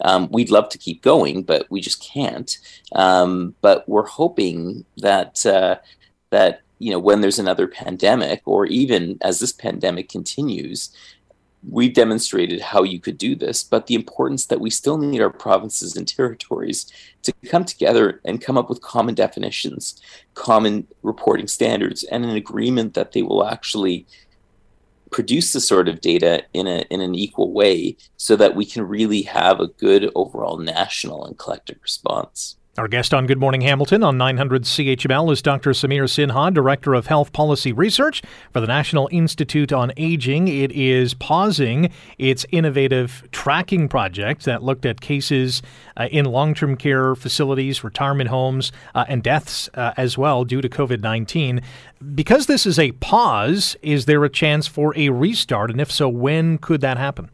Um, 0.03 0.29
we'd 0.31 0.51
love 0.51 0.69
to 0.71 0.79
keep 0.79 1.03
going, 1.03 1.45
but 1.45 1.67
we 1.71 1.81
just 1.81 2.03
can't. 2.03 2.59
Um, 2.95 3.55
but 3.63 3.89
we're 3.89 4.07
hoping 4.07 4.85
that 4.99 5.45
uh, 5.47 5.77
that 6.29 6.61
you 6.79 6.91
know 6.93 6.99
when 6.99 7.23
there's 7.23 7.39
another 7.39 7.67
pandemic, 7.67 8.43
or 8.45 8.67
even 8.67 9.17
as 9.23 9.39
this 9.39 9.53
pandemic 9.53 10.11
continues, 10.11 10.91
we've 11.69 11.93
demonstrated 11.93 12.61
how 12.61 12.83
you 12.83 12.99
could 12.99 13.19
do 13.19 13.35
this, 13.35 13.63
but 13.63 13.87
the 13.87 13.95
importance 13.95 14.47
that 14.47 14.61
we 14.61 14.71
still 14.71 14.99
need 14.99 15.21
our 15.21 15.31
provinces 15.31 15.97
and 15.97 16.09
territories 16.09 16.91
to 17.23 17.33
come 17.47 17.65
together 17.65 18.21
and 18.25 18.41
come 18.41 18.57
up 18.57 18.69
with 18.71 18.81
common 18.81 19.15
definitions, 19.15 20.01
common 20.35 20.87
reporting 21.03 21.47
standards, 21.47 22.03
and 22.05 22.25
an 22.25 22.37
agreement 22.37 22.95
that 22.95 23.13
they 23.13 23.23
will 23.23 23.45
actually 23.45 24.07
produce 25.11 25.53
the 25.53 25.61
sort 25.61 25.89
of 25.89 26.01
data 26.01 26.45
in 26.55 26.67
a 26.67 26.85
in 26.89 27.01
an 27.01 27.15
equal 27.15 27.53
way 27.53 27.97
so 28.17 28.37
that 28.37 28.55
we 28.55 28.65
can 28.65 28.83
really 28.87 29.23
have 29.23 29.61
a 29.61 29.67
good 29.67 30.11
overall 30.15 30.57
national 30.57 31.25
and 31.25 31.37
collective 31.37 31.79
response. 31.83 32.57
Our 32.81 32.89
guest 32.89 33.13
on 33.13 33.27
Good 33.27 33.37
Morning 33.37 33.61
Hamilton 33.61 34.03
on 34.03 34.17
900 34.17 34.63
CHML 34.63 35.31
is 35.31 35.43
Dr. 35.43 35.73
Samir 35.73 36.05
Sinha, 36.05 36.51
Director 36.51 36.95
of 36.95 37.09
Health 37.09 37.31
Policy 37.31 37.75
Research 37.75 38.23
for 38.55 38.61
the 38.61 38.67
National 38.67 39.07
Institute 39.13 39.71
on 39.71 39.93
Aging. 39.99 40.49
It 40.49 40.73
is 40.73 41.13
pausing 41.13 41.93
its 42.17 42.47
innovative 42.51 43.29
tracking 43.33 43.87
project 43.87 44.47
that 44.47 44.63
looked 44.63 44.87
at 44.87 45.03
cases 45.03 45.61
uh, 45.99 46.09
in 46.11 46.25
long 46.25 46.55
term 46.55 46.75
care 46.75 47.15
facilities, 47.15 47.85
retirement 47.85 48.31
homes, 48.31 48.73
uh, 48.95 49.05
and 49.09 49.23
deaths 49.23 49.69
uh, 49.75 49.93
as 49.99 50.17
well 50.17 50.47
due 50.47 50.63
to 50.63 50.69
COVID 50.71 51.03
19. 51.03 51.61
Because 52.15 52.47
this 52.47 52.65
is 52.65 52.79
a 52.79 52.93
pause, 52.93 53.77
is 53.83 54.07
there 54.07 54.25
a 54.25 54.31
chance 54.31 54.67
for 54.67 54.97
a 54.97 55.11
restart? 55.11 55.71
And 55.71 55.83
if 55.83 55.93
so, 55.93 56.09
when 56.09 56.57
could 56.57 56.81
that 56.81 56.97
happen? 56.97 57.29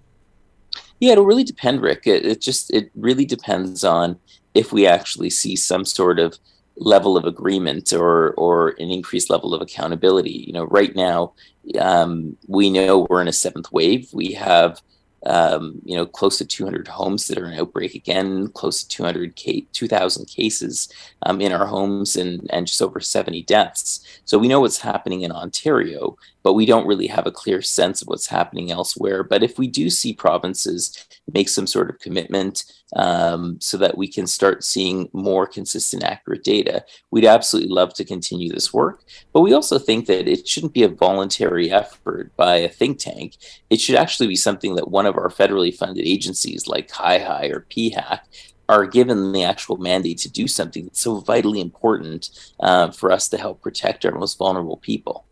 Yeah, 0.98 1.12
it'll 1.12 1.24
really 1.24 1.44
depend, 1.44 1.82
Rick. 1.82 2.08
It, 2.08 2.26
it 2.26 2.40
just 2.40 2.72
it 2.72 2.90
really 2.96 3.24
depends 3.24 3.84
on 3.84 4.18
if 4.56 4.72
we 4.72 4.86
actually 4.86 5.30
see 5.30 5.54
some 5.54 5.84
sort 5.84 6.18
of 6.18 6.38
level 6.76 7.16
of 7.16 7.24
agreement 7.24 7.92
or 7.92 8.32
or 8.32 8.70
an 8.78 8.90
increased 8.90 9.30
level 9.30 9.54
of 9.54 9.62
accountability. 9.62 10.44
You 10.46 10.52
know, 10.52 10.64
right 10.64 10.94
now 10.94 11.32
um, 11.80 12.36
we 12.46 12.70
know 12.70 13.06
we're 13.08 13.22
in 13.22 13.28
a 13.28 13.32
seventh 13.32 13.72
wave. 13.72 14.08
We 14.12 14.32
have 14.32 14.80
um, 15.24 15.80
you 15.84 15.96
know 15.96 16.06
close 16.06 16.38
to 16.38 16.44
200 16.44 16.86
homes 16.86 17.26
that 17.26 17.38
are 17.38 17.50
in 17.50 17.58
outbreak 17.58 17.94
again, 17.94 18.48
close 18.48 18.82
to 18.82 18.88
200 18.88 19.34
ca- 19.36 19.66
2,000 19.72 20.26
cases 20.26 20.88
um, 21.22 21.40
in 21.40 21.52
our 21.52 21.66
homes, 21.66 22.16
and 22.16 22.48
and 22.52 22.66
just 22.66 22.82
over 22.82 23.00
70 23.00 23.42
deaths. 23.42 24.20
So 24.24 24.38
we 24.38 24.48
know 24.48 24.60
what's 24.60 24.80
happening 24.80 25.22
in 25.22 25.32
Ontario, 25.32 26.16
but 26.46 26.52
we 26.52 26.64
don't 26.64 26.86
really 26.86 27.08
have 27.08 27.26
a 27.26 27.32
clear 27.32 27.60
sense 27.60 28.00
of 28.00 28.06
what's 28.06 28.28
happening 28.28 28.70
elsewhere. 28.70 29.24
But 29.24 29.42
if 29.42 29.58
we 29.58 29.66
do 29.66 29.90
see 29.90 30.12
provinces 30.12 31.04
make 31.34 31.48
some 31.48 31.66
sort 31.66 31.90
of 31.90 31.98
commitment 31.98 32.62
um, 32.94 33.60
so 33.60 33.76
that 33.78 33.98
we 33.98 34.06
can 34.06 34.28
start 34.28 34.62
seeing 34.62 35.08
more 35.12 35.48
consistent, 35.48 36.04
accurate 36.04 36.44
data, 36.44 36.84
we'd 37.10 37.24
absolutely 37.24 37.74
love 37.74 37.94
to 37.94 38.04
continue 38.04 38.48
this 38.48 38.72
work. 38.72 39.02
But 39.32 39.40
we 39.40 39.54
also 39.54 39.76
think 39.76 40.06
that 40.06 40.28
it 40.28 40.46
shouldn't 40.46 40.72
be 40.72 40.84
a 40.84 40.88
voluntary 40.88 41.68
effort 41.72 42.30
by 42.36 42.58
a 42.58 42.68
think 42.68 43.00
tank. 43.00 43.38
It 43.68 43.80
should 43.80 43.96
actually 43.96 44.28
be 44.28 44.36
something 44.36 44.76
that 44.76 44.92
one 44.92 45.06
of 45.06 45.16
our 45.16 45.30
federally 45.30 45.74
funded 45.74 46.06
agencies 46.06 46.68
like 46.68 46.86
CIHI 46.86 47.50
or 47.52 47.66
PHAC 47.72 48.20
are 48.68 48.86
given 48.86 49.32
the 49.32 49.42
actual 49.42 49.78
mandate 49.78 50.18
to 50.18 50.30
do 50.30 50.46
something 50.46 50.84
that's 50.84 51.00
so 51.00 51.18
vitally 51.18 51.60
important 51.60 52.30
uh, 52.60 52.92
for 52.92 53.10
us 53.10 53.28
to 53.30 53.36
help 53.36 53.62
protect 53.62 54.06
our 54.06 54.12
most 54.12 54.38
vulnerable 54.38 54.76
people. 54.76 55.26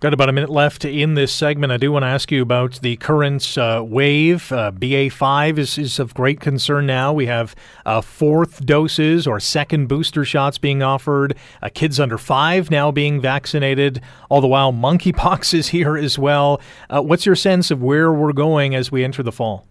Got 0.00 0.14
about 0.14 0.28
a 0.28 0.32
minute 0.32 0.50
left 0.50 0.84
in 0.84 1.14
this 1.14 1.32
segment. 1.32 1.72
I 1.72 1.76
do 1.76 1.92
want 1.92 2.02
to 2.02 2.08
ask 2.08 2.30
you 2.32 2.42
about 2.42 2.80
the 2.82 2.96
current 2.96 3.56
uh, 3.56 3.84
wave. 3.86 4.50
Uh, 4.50 4.72
BA5 4.72 5.58
is, 5.58 5.78
is 5.78 5.98
of 5.98 6.14
great 6.14 6.40
concern 6.40 6.86
now. 6.86 7.12
We 7.12 7.26
have 7.26 7.54
uh, 7.86 8.00
fourth 8.00 8.66
doses 8.66 9.26
or 9.26 9.38
second 9.38 9.86
booster 9.86 10.24
shots 10.24 10.58
being 10.58 10.82
offered. 10.82 11.36
Uh, 11.62 11.68
kids 11.72 12.00
under 12.00 12.18
five 12.18 12.70
now 12.70 12.90
being 12.90 13.20
vaccinated. 13.20 14.00
All 14.28 14.40
the 14.40 14.48
while, 14.48 14.72
monkeypox 14.72 15.54
is 15.54 15.68
here 15.68 15.96
as 15.96 16.18
well. 16.18 16.60
Uh, 16.90 17.00
what's 17.00 17.24
your 17.24 17.36
sense 17.36 17.70
of 17.70 17.82
where 17.82 18.12
we're 18.12 18.32
going 18.32 18.74
as 18.74 18.90
we 18.90 19.04
enter 19.04 19.22
the 19.22 19.32
fall? 19.32 19.66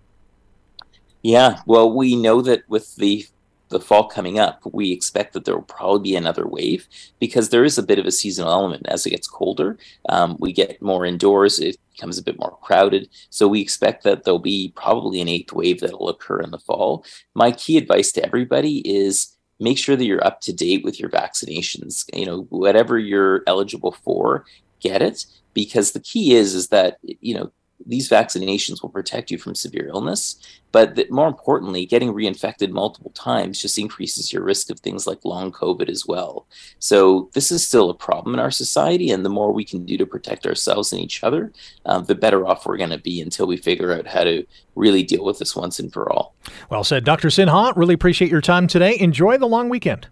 Yeah, 1.22 1.60
well, 1.68 1.92
we 1.94 2.16
know 2.16 2.42
that 2.42 2.64
with 2.68 2.96
the 2.96 3.26
the 3.72 3.80
fall 3.80 4.08
coming 4.08 4.38
up, 4.38 4.62
we 4.72 4.92
expect 4.92 5.34
that 5.34 5.46
there 5.46 5.56
will 5.56 5.64
probably 5.64 6.12
be 6.12 6.16
another 6.16 6.48
wave 6.48 6.88
because 7.20 7.50
there 7.50 7.64
is 7.64 7.78
a 7.78 7.84
bit 7.84 8.00
of 8.00 8.06
a 8.06 8.12
seasonal 8.12 8.52
element 8.52 8.86
as 8.88 9.06
it 9.06 9.10
gets 9.10 9.28
colder. 9.28 9.78
Um, 10.10 10.38
we 10.40 10.54
get 10.54 10.82
more 10.82 11.06
indoors, 11.06 11.60
it 11.60 11.78
becomes 11.96 12.18
a 12.18 12.24
bit 12.24 12.40
more 12.40 12.58
crowded. 12.62 13.10
So 13.30 13.48
we 13.48 13.62
expect 13.62 14.04
that 14.04 14.24
there'll 14.24 14.40
be 14.40 14.72
probably 14.76 15.22
an 15.22 15.28
eighth 15.28 15.54
wave 15.54 15.80
that 15.80 16.00
will 16.00 16.10
occur 16.10 16.40
in 16.42 16.52
the 16.52 16.60
fall. 16.60 17.04
My 17.34 17.52
key 17.52 17.78
advice 17.78 18.12
to 18.14 18.26
everybody 18.26 18.80
is 18.80 19.36
make 19.60 19.78
sure 19.78 19.96
that 19.96 20.06
you're 20.06 20.26
up 20.26 20.42
to 20.42 20.54
date 20.54 20.84
with 20.84 21.00
your 21.00 21.10
vaccinations. 21.10 22.06
You 22.14 22.26
know, 22.26 22.42
whatever 22.50 22.98
you're 22.98 23.44
eligible 23.48 23.92
for, 23.92 24.46
get 24.80 25.02
it 25.02 25.26
because 25.54 25.92
the 25.92 26.00
key 26.00 26.34
is 26.34 26.54
is 26.54 26.70
that 26.70 26.98
you 27.04 27.36
know 27.36 27.52
these 27.86 28.10
vaccinations 28.10 28.82
will 28.82 28.90
protect 28.90 29.32
you 29.32 29.38
from 29.38 29.56
severe 29.56 29.88
illness, 29.88 30.38
but 30.72 30.96
that 30.96 31.12
more 31.12 31.28
importantly, 31.28 31.86
getting 31.86 32.14
reinfected 32.14 32.70
multiple 32.72 33.12
times 33.12 33.62
just 33.62 33.78
increases 33.78 34.32
your 34.32 34.44
risk 34.44 34.70
of 34.70 34.80
things 34.80 35.06
like 35.06 35.26
long 35.26 35.52
COVID 35.52 35.90
as 35.90 36.06
well. 36.06 36.48
So 36.80 37.30
this 37.34 37.52
is 37.52 37.68
still 37.68 37.90
a 37.90 37.96
problem 37.96 38.34
in 38.34 38.40
our 38.40 38.52
society, 38.52 39.12
and 39.12 39.26
the 39.26 39.30
more 39.30 39.52
we 39.52 39.66
can 39.66 39.86
do 39.86 39.98
to 39.98 40.06
protect 40.06 40.46
ourselves 40.46 40.92
and 40.92 41.02
each 41.02 41.24
other, 41.24 41.52
um, 41.86 42.06
the 42.06 42.16
better 42.16 42.46
off 42.48 42.66
we're 42.66 42.78
going 42.78 42.90
to 42.90 42.98
be 42.98 43.22
until 43.22 43.48
we 43.48 43.58
figure 43.58 43.94
out 43.94 44.08
how 44.08 44.24
to 44.24 44.46
really 44.76 45.04
deal 45.04 45.26
with 45.26 45.40
this 45.40 45.56
once 45.56 45.80
and 45.80 45.92
for 45.92 46.12
all. 46.12 46.34
Well 46.70 46.84
said, 46.84 47.04
Dr. 47.04 47.28
Sinha. 47.28 47.74
Really 47.76 47.94
appreciate 47.94 48.32
your 48.32 48.42
time 48.42 48.68
today. 48.68 48.98
Enjoy 49.00 49.38
the 49.38 49.48
long 49.48 49.70
weekend. 49.70 50.08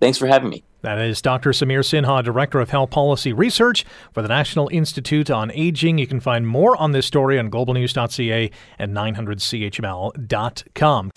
Thanks 0.00 0.18
for 0.18 0.26
having 0.26 0.50
me. 0.50 0.62
That 0.86 1.00
is 1.00 1.20
Dr. 1.20 1.50
Samir 1.50 1.80
Sinha, 1.80 2.22
Director 2.22 2.60
of 2.60 2.70
Health 2.70 2.90
Policy 2.90 3.32
Research 3.32 3.84
for 4.12 4.22
the 4.22 4.28
National 4.28 4.68
Institute 4.68 5.32
on 5.32 5.50
Aging. 5.50 5.98
You 5.98 6.06
can 6.06 6.20
find 6.20 6.46
more 6.46 6.76
on 6.76 6.92
this 6.92 7.06
story 7.06 7.40
on 7.40 7.50
globalnews.ca 7.50 8.52
and 8.78 8.96
900CHML.com. 8.96 11.10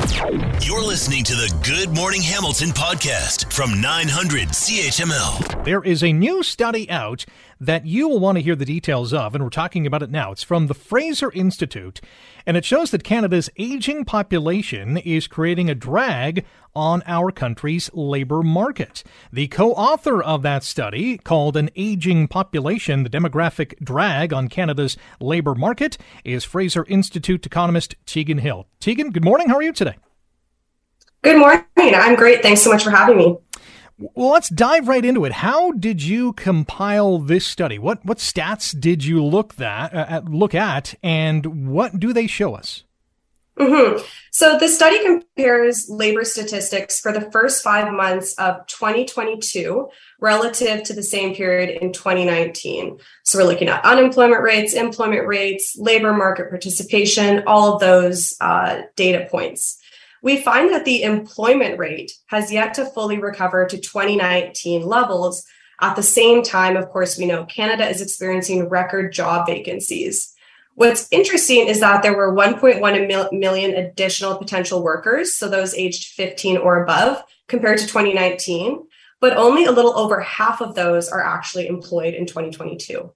You're 0.62 0.82
listening 0.82 1.24
to 1.24 1.36
the 1.36 1.56
Good 1.64 1.96
Morning 1.96 2.24
Hamilton 2.24 2.70
podcast 2.70 3.54
from 3.54 3.80
900 3.80 4.48
CHML. 4.48 5.64
There 5.64 5.84
is 5.84 6.04
a 6.04 6.14
new 6.14 6.42
study 6.42 6.90
out 6.90 7.24
that 7.60 7.86
you 7.86 8.08
will 8.08 8.20
want 8.20 8.38
to 8.38 8.42
hear 8.42 8.56
the 8.56 8.66
details 8.66 9.14
of, 9.14 9.36
and 9.36 9.44
we're 9.44 9.50
talking 9.50 9.86
about 9.86 10.04
it 10.04 10.10
now. 10.10 10.32
It's 10.32 10.44
from 10.44 10.68
the 10.68 10.74
Fraser 10.74 11.32
Institute, 11.32 12.00
and 12.46 12.56
it 12.56 12.64
shows 12.64 12.92
that 12.92 13.04
Canada's 13.04 13.50
aging 13.58 14.06
population 14.06 14.98
is 14.98 15.28
creating 15.28 15.70
a 15.70 15.76
drag 15.76 16.46
on 16.74 17.04
our 17.06 17.32
country's 17.32 17.90
labor 17.94 18.42
market. 18.42 19.04
The 19.34 19.48
co 19.48 19.74
author 19.74 20.22
of 20.22 20.42
that 20.44 20.64
study, 20.64 21.18
called 21.18 21.58
An 21.58 21.70
Aging 21.76 22.28
Population 22.28 23.04
The 23.04 23.10
Demographic 23.10 23.78
Drag 23.84 24.32
on 24.32 24.48
Canada's 24.48 24.98
Labor 25.20 25.56
Market, 25.56 25.98
is 26.24 26.46
Fraser 26.46 26.86
Institute 26.88 27.46
economist 27.46 27.96
Tegan 28.06 28.38
Hill. 28.38 28.68
Tegan, 28.80 29.10
good 29.12 29.26
morning. 29.26 29.50
How 29.50 29.56
are 29.56 29.64
you 29.64 29.74
today? 29.74 29.98
Good 31.22 31.38
morning. 31.38 31.66
I'm 31.78 32.16
great. 32.16 32.42
Thanks 32.42 32.62
so 32.62 32.72
much 32.72 32.84
for 32.84 32.92
having 32.92 33.18
me. 33.18 33.38
Well, 34.00 34.32
let's 34.32 34.48
dive 34.48 34.88
right 34.88 35.04
into 35.04 35.26
it. 35.26 35.34
How 35.34 35.72
did 35.72 36.02
you 36.02 36.32
compile 36.34 37.20
this 37.20 37.46
study? 37.46 37.78
What 37.78 38.06
what 38.06 38.20
stats 38.20 38.80
did 38.80 39.04
you 39.04 39.24
look 39.24 39.56
that 39.56 39.94
uh, 39.94 40.06
at, 40.08 40.26
look 40.30 40.56
at, 40.56 40.96
and 41.04 41.68
what 41.68 42.00
do 42.00 42.14
they 42.14 42.26
show 42.26 42.56
us? 42.56 42.84
Mm-hmm. 43.60 44.02
So 44.32 44.58
the 44.58 44.70
study 44.70 45.04
compares 45.04 45.90
labor 45.90 46.24
statistics 46.24 47.02
for 47.02 47.12
the 47.12 47.30
first 47.30 47.62
five 47.62 47.92
months 47.92 48.34
of 48.36 48.66
2022 48.68 49.90
relative 50.22 50.84
to 50.84 50.94
the 50.94 51.04
same 51.04 51.36
period 51.36 51.82
in 51.82 51.92
2019. 51.92 53.00
So 53.26 53.38
we're 53.38 53.50
looking 53.50 53.68
at 53.68 53.84
unemployment 53.84 54.44
rates, 54.44 54.74
employment 54.74 55.28
rates, 55.28 55.76
labor 55.78 56.14
market 56.14 56.48
participation, 56.48 57.44
all 57.48 57.74
of 57.74 57.82
those 57.82 58.34
uh, 58.40 58.84
data 58.96 59.28
points 59.30 59.79
we 60.22 60.42
find 60.42 60.72
that 60.72 60.86
the 60.86 61.04
employment 61.04 61.80
rate 61.80 62.12
has 62.28 62.52
yet 62.52 62.74
to 62.76 62.86
fully 62.86 63.18
recover 63.20 63.66
to 63.66 63.78
2019 63.78 64.86
levels. 64.86 65.46
At 65.82 65.96
the 65.96 66.04
same 66.04 66.44
time, 66.44 66.76
of 66.76 66.90
course, 66.90 67.18
we 67.18 67.26
know 67.26 67.46
Canada 67.46 67.88
is 67.88 68.02
experiencing 68.02 68.68
record 68.70 69.14
job 69.14 69.48
vacancies. 69.48 70.34
What's 70.76 71.08
interesting 71.12 71.68
is 71.68 71.80
that 71.82 72.04
there 72.04 72.16
were 72.16 72.34
1.1 72.34 73.40
million 73.40 73.76
additional 73.76 74.38
potential 74.38 74.82
workers, 74.82 75.36
so 75.36 75.50
those 75.50 75.74
aged 75.76 76.14
15 76.14 76.58
or 76.58 76.84
above, 76.84 77.24
compared 77.48 77.80
to 77.80 77.88
2019. 77.88 78.88
but 79.20 79.36
only 79.36 79.66
a 79.66 79.72
little 79.72 79.98
over 79.98 80.22
half 80.22 80.62
of 80.62 80.76
those 80.76 81.10
are 81.10 81.24
actually 81.24 81.68
employed 81.68 82.14
in 82.14 82.26
2022. 82.26 83.12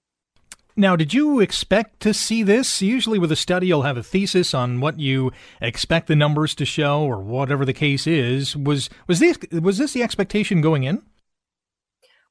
Now, 0.76 0.96
did 0.96 1.14
you 1.14 1.38
expect 1.38 2.00
to 2.00 2.12
see 2.12 2.42
this? 2.42 2.82
Usually, 2.82 3.18
with 3.18 3.30
a 3.30 3.36
study, 3.36 3.68
you'll 3.68 3.82
have 3.82 3.96
a 3.96 4.02
thesis 4.02 4.52
on 4.54 4.80
what 4.80 4.98
you 4.98 5.32
expect 5.60 6.08
the 6.08 6.16
numbers 6.16 6.54
to 6.56 6.64
show, 6.64 7.02
or 7.02 7.20
whatever 7.20 7.64
the 7.64 7.72
case 7.72 8.06
is. 8.06 8.56
Was 8.56 8.90
was 9.06 9.20
this 9.20 9.38
was 9.52 9.78
this 9.78 9.92
the 9.92 10.02
expectation 10.02 10.60
going 10.60 10.82
in? 10.82 11.02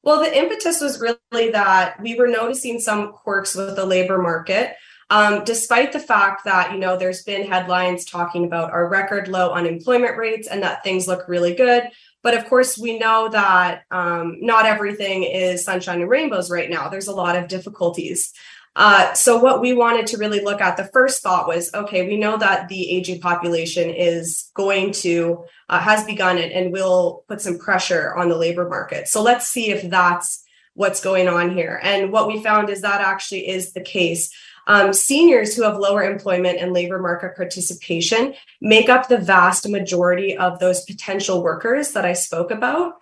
Well, 0.02 0.20
the 0.20 0.36
impetus 0.36 0.82
was 0.82 1.00
really 1.00 1.50
that 1.52 1.98
we 2.02 2.16
were 2.16 2.28
noticing 2.28 2.80
some 2.80 3.12
quirks 3.12 3.54
with 3.54 3.76
the 3.76 3.86
labor 3.86 4.18
market. 4.18 4.76
Um, 5.08 5.44
despite 5.44 5.92
the 5.92 6.00
fact 6.00 6.44
that 6.44 6.72
you 6.72 6.78
know 6.78 6.98
there's 6.98 7.22
been 7.22 7.46
headlines 7.46 8.04
talking 8.04 8.44
about 8.44 8.72
our 8.72 8.88
record 8.88 9.28
low 9.28 9.52
unemployment 9.52 10.18
rates 10.18 10.48
and 10.48 10.62
that 10.62 10.82
things 10.82 11.08
look 11.08 11.28
really 11.28 11.54
good 11.54 11.84
but 12.24 12.34
of 12.34 12.46
course, 12.46 12.78
we 12.78 12.98
know 12.98 13.28
that 13.28 13.84
um, 13.90 14.38
not 14.40 14.64
everything 14.64 15.24
is 15.24 15.62
sunshine 15.62 16.00
and 16.00 16.08
rainbows 16.08 16.50
right 16.50 16.70
now. 16.70 16.88
There's 16.88 17.06
a 17.06 17.14
lot 17.14 17.36
of 17.36 17.48
difficulties. 17.48 18.32
Uh, 18.74 19.12
so, 19.12 19.36
what 19.38 19.60
we 19.60 19.74
wanted 19.74 20.06
to 20.08 20.16
really 20.16 20.40
look 20.40 20.62
at 20.62 20.78
the 20.78 20.86
first 20.86 21.22
thought 21.22 21.46
was 21.46 21.72
okay, 21.74 22.08
we 22.08 22.16
know 22.16 22.38
that 22.38 22.68
the 22.68 22.90
aging 22.90 23.20
population 23.20 23.90
is 23.90 24.50
going 24.54 24.90
to, 24.92 25.44
uh, 25.68 25.78
has 25.78 26.02
begun 26.04 26.38
it 26.38 26.50
and 26.50 26.72
will 26.72 27.24
put 27.28 27.42
some 27.42 27.58
pressure 27.58 28.14
on 28.14 28.30
the 28.30 28.36
labor 28.36 28.68
market. 28.70 29.06
So, 29.06 29.22
let's 29.22 29.46
see 29.46 29.70
if 29.70 29.88
that's 29.90 30.42
what's 30.72 31.04
going 31.04 31.28
on 31.28 31.54
here. 31.54 31.78
And 31.82 32.10
what 32.10 32.26
we 32.26 32.42
found 32.42 32.70
is 32.70 32.80
that 32.80 33.02
actually 33.02 33.48
is 33.48 33.74
the 33.74 33.82
case. 33.82 34.34
Um, 34.66 34.92
seniors 34.92 35.54
who 35.54 35.62
have 35.62 35.78
lower 35.78 36.02
employment 36.02 36.58
and 36.58 36.72
labor 36.72 36.98
market 36.98 37.36
participation 37.36 38.34
make 38.60 38.88
up 38.88 39.08
the 39.08 39.18
vast 39.18 39.68
majority 39.68 40.36
of 40.36 40.58
those 40.58 40.84
potential 40.84 41.42
workers 41.42 41.92
that 41.92 42.04
I 42.04 42.14
spoke 42.14 42.50
about. 42.50 42.94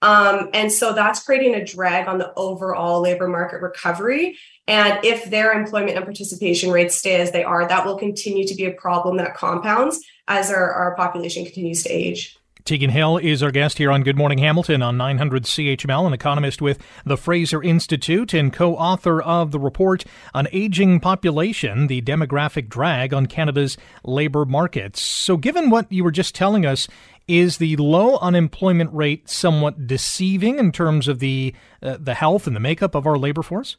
Um, 0.00 0.50
and 0.54 0.70
so 0.70 0.92
that's 0.92 1.24
creating 1.24 1.56
a 1.56 1.64
drag 1.64 2.06
on 2.06 2.18
the 2.18 2.32
overall 2.34 3.00
labor 3.00 3.26
market 3.26 3.60
recovery. 3.60 4.38
And 4.68 5.04
if 5.04 5.28
their 5.28 5.52
employment 5.52 5.96
and 5.96 6.04
participation 6.04 6.70
rates 6.70 6.96
stay 6.96 7.20
as 7.20 7.32
they 7.32 7.42
are, 7.42 7.66
that 7.66 7.84
will 7.84 7.98
continue 7.98 8.46
to 8.46 8.54
be 8.54 8.66
a 8.66 8.70
problem 8.70 9.16
that 9.16 9.34
compounds 9.34 10.00
as 10.28 10.50
our, 10.50 10.72
our 10.72 10.94
population 10.94 11.44
continues 11.44 11.82
to 11.82 11.90
age. 11.90 12.37
Tegan 12.68 12.90
Hill 12.90 13.16
is 13.16 13.42
our 13.42 13.50
guest 13.50 13.78
here 13.78 13.90
on 13.90 14.02
Good 14.02 14.18
Morning 14.18 14.36
Hamilton 14.36 14.82
on 14.82 14.98
900 14.98 15.44
CHML, 15.44 16.06
an 16.06 16.12
economist 16.12 16.60
with 16.60 16.78
the 17.02 17.16
Fraser 17.16 17.62
Institute 17.62 18.34
and 18.34 18.52
co 18.52 18.76
author 18.76 19.22
of 19.22 19.52
the 19.52 19.58
report 19.58 20.04
on 20.34 20.48
aging 20.52 21.00
population, 21.00 21.86
the 21.86 22.02
demographic 22.02 22.68
drag 22.68 23.14
on 23.14 23.24
Canada's 23.24 23.78
labour 24.04 24.44
markets. 24.44 25.00
So, 25.00 25.38
given 25.38 25.70
what 25.70 25.90
you 25.90 26.04
were 26.04 26.10
just 26.10 26.34
telling 26.34 26.66
us, 26.66 26.88
is 27.26 27.56
the 27.56 27.74
low 27.76 28.18
unemployment 28.18 28.92
rate 28.92 29.30
somewhat 29.30 29.86
deceiving 29.86 30.58
in 30.58 30.70
terms 30.70 31.08
of 31.08 31.20
the 31.20 31.54
uh, 31.82 31.96
the 31.98 32.12
health 32.12 32.46
and 32.46 32.54
the 32.54 32.60
makeup 32.60 32.94
of 32.94 33.06
our 33.06 33.16
labour 33.16 33.42
force? 33.42 33.78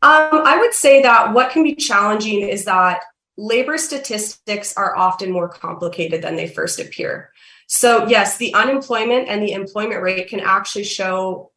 Um, 0.00 0.30
I 0.46 0.56
would 0.58 0.72
say 0.72 1.02
that 1.02 1.34
what 1.34 1.50
can 1.50 1.62
be 1.62 1.74
challenging 1.74 2.48
is 2.48 2.64
that 2.64 3.02
labor 3.36 3.78
statistics 3.78 4.76
are 4.76 4.96
often 4.96 5.30
more 5.30 5.48
complicated 5.48 6.22
than 6.22 6.36
they 6.36 6.46
first 6.46 6.80
appear. 6.80 7.30
So, 7.66 8.06
yes, 8.06 8.36
the 8.36 8.54
unemployment 8.54 9.28
and 9.28 9.42
the 9.42 9.52
employment 9.52 10.02
rate 10.02 10.28
can 10.28 10.40
actually 10.40 10.84
show 10.84 11.52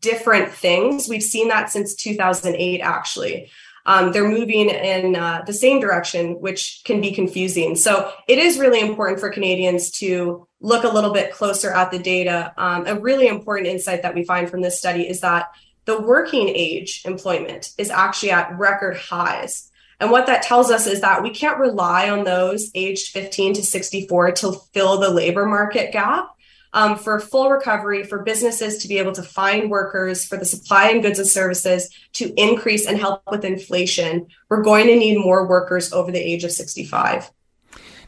different 0.00 0.50
things. 0.52 1.08
We've 1.08 1.22
seen 1.22 1.48
that 1.48 1.70
since 1.70 1.94
2008, 1.94 2.80
actually. 2.80 3.50
Um, 3.86 4.12
they're 4.12 4.28
moving 4.28 4.68
in 4.68 5.16
uh, 5.16 5.42
the 5.46 5.52
same 5.52 5.80
direction, 5.80 6.40
which 6.40 6.82
can 6.84 7.00
be 7.00 7.12
confusing. 7.12 7.76
So, 7.76 8.12
it 8.28 8.38
is 8.38 8.58
really 8.58 8.80
important 8.80 9.20
for 9.20 9.30
Canadians 9.30 9.90
to 9.92 10.48
look 10.60 10.84
a 10.84 10.88
little 10.88 11.12
bit 11.12 11.32
closer 11.32 11.70
at 11.72 11.90
the 11.90 11.98
data. 11.98 12.52
Um, 12.56 12.86
a 12.86 12.98
really 12.98 13.28
important 13.28 13.68
insight 13.68 14.02
that 14.02 14.14
we 14.14 14.24
find 14.24 14.50
from 14.50 14.60
this 14.60 14.78
study 14.78 15.08
is 15.08 15.20
that 15.20 15.50
the 15.84 16.00
working 16.00 16.48
age 16.48 17.02
employment 17.04 17.72
is 17.78 17.90
actually 17.90 18.32
at 18.32 18.58
record 18.58 18.96
highs 18.96 19.69
and 20.00 20.10
what 20.10 20.26
that 20.26 20.42
tells 20.42 20.70
us 20.70 20.86
is 20.86 21.02
that 21.02 21.22
we 21.22 21.30
can't 21.30 21.58
rely 21.58 22.08
on 22.08 22.24
those 22.24 22.70
aged 22.74 23.12
15 23.12 23.54
to 23.54 23.62
64 23.62 24.32
to 24.32 24.52
fill 24.72 24.98
the 24.98 25.10
labor 25.10 25.44
market 25.44 25.92
gap. 25.92 26.30
Um, 26.72 26.96
for 26.96 27.18
full 27.18 27.50
recovery, 27.50 28.04
for 28.04 28.22
businesses 28.22 28.78
to 28.78 28.88
be 28.88 28.98
able 28.98 29.12
to 29.12 29.24
find 29.24 29.70
workers, 29.70 30.24
for 30.24 30.36
the 30.36 30.44
supply 30.44 30.90
and 30.90 31.02
goods 31.02 31.18
and 31.18 31.26
services 31.26 31.90
to 32.12 32.32
increase 32.40 32.86
and 32.86 32.96
help 32.96 33.22
with 33.28 33.44
inflation, 33.44 34.28
we're 34.48 34.62
going 34.62 34.86
to 34.86 34.94
need 34.94 35.18
more 35.18 35.46
workers 35.48 35.92
over 35.92 36.12
the 36.12 36.20
age 36.20 36.44
of 36.44 36.52
65. 36.52 37.30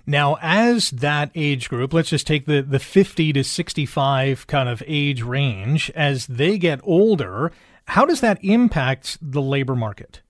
Now, 0.06 0.38
as 0.40 0.90
that 0.90 1.30
age 1.34 1.68
group, 1.68 1.92
let's 1.92 2.10
just 2.10 2.26
take 2.26 2.46
the, 2.46 2.62
the 2.62 2.78
50 2.78 3.32
to 3.32 3.44
65 3.44 4.46
kind 4.46 4.68
of 4.68 4.82
age 4.86 5.22
range, 5.22 5.90
as 5.90 6.26
they 6.28 6.56
get 6.56 6.80
older, 6.84 7.50
how 7.88 8.04
does 8.04 8.20
that 8.20 8.42
impact 8.44 9.18
the 9.20 9.42
labor 9.42 9.74
market? 9.74 10.22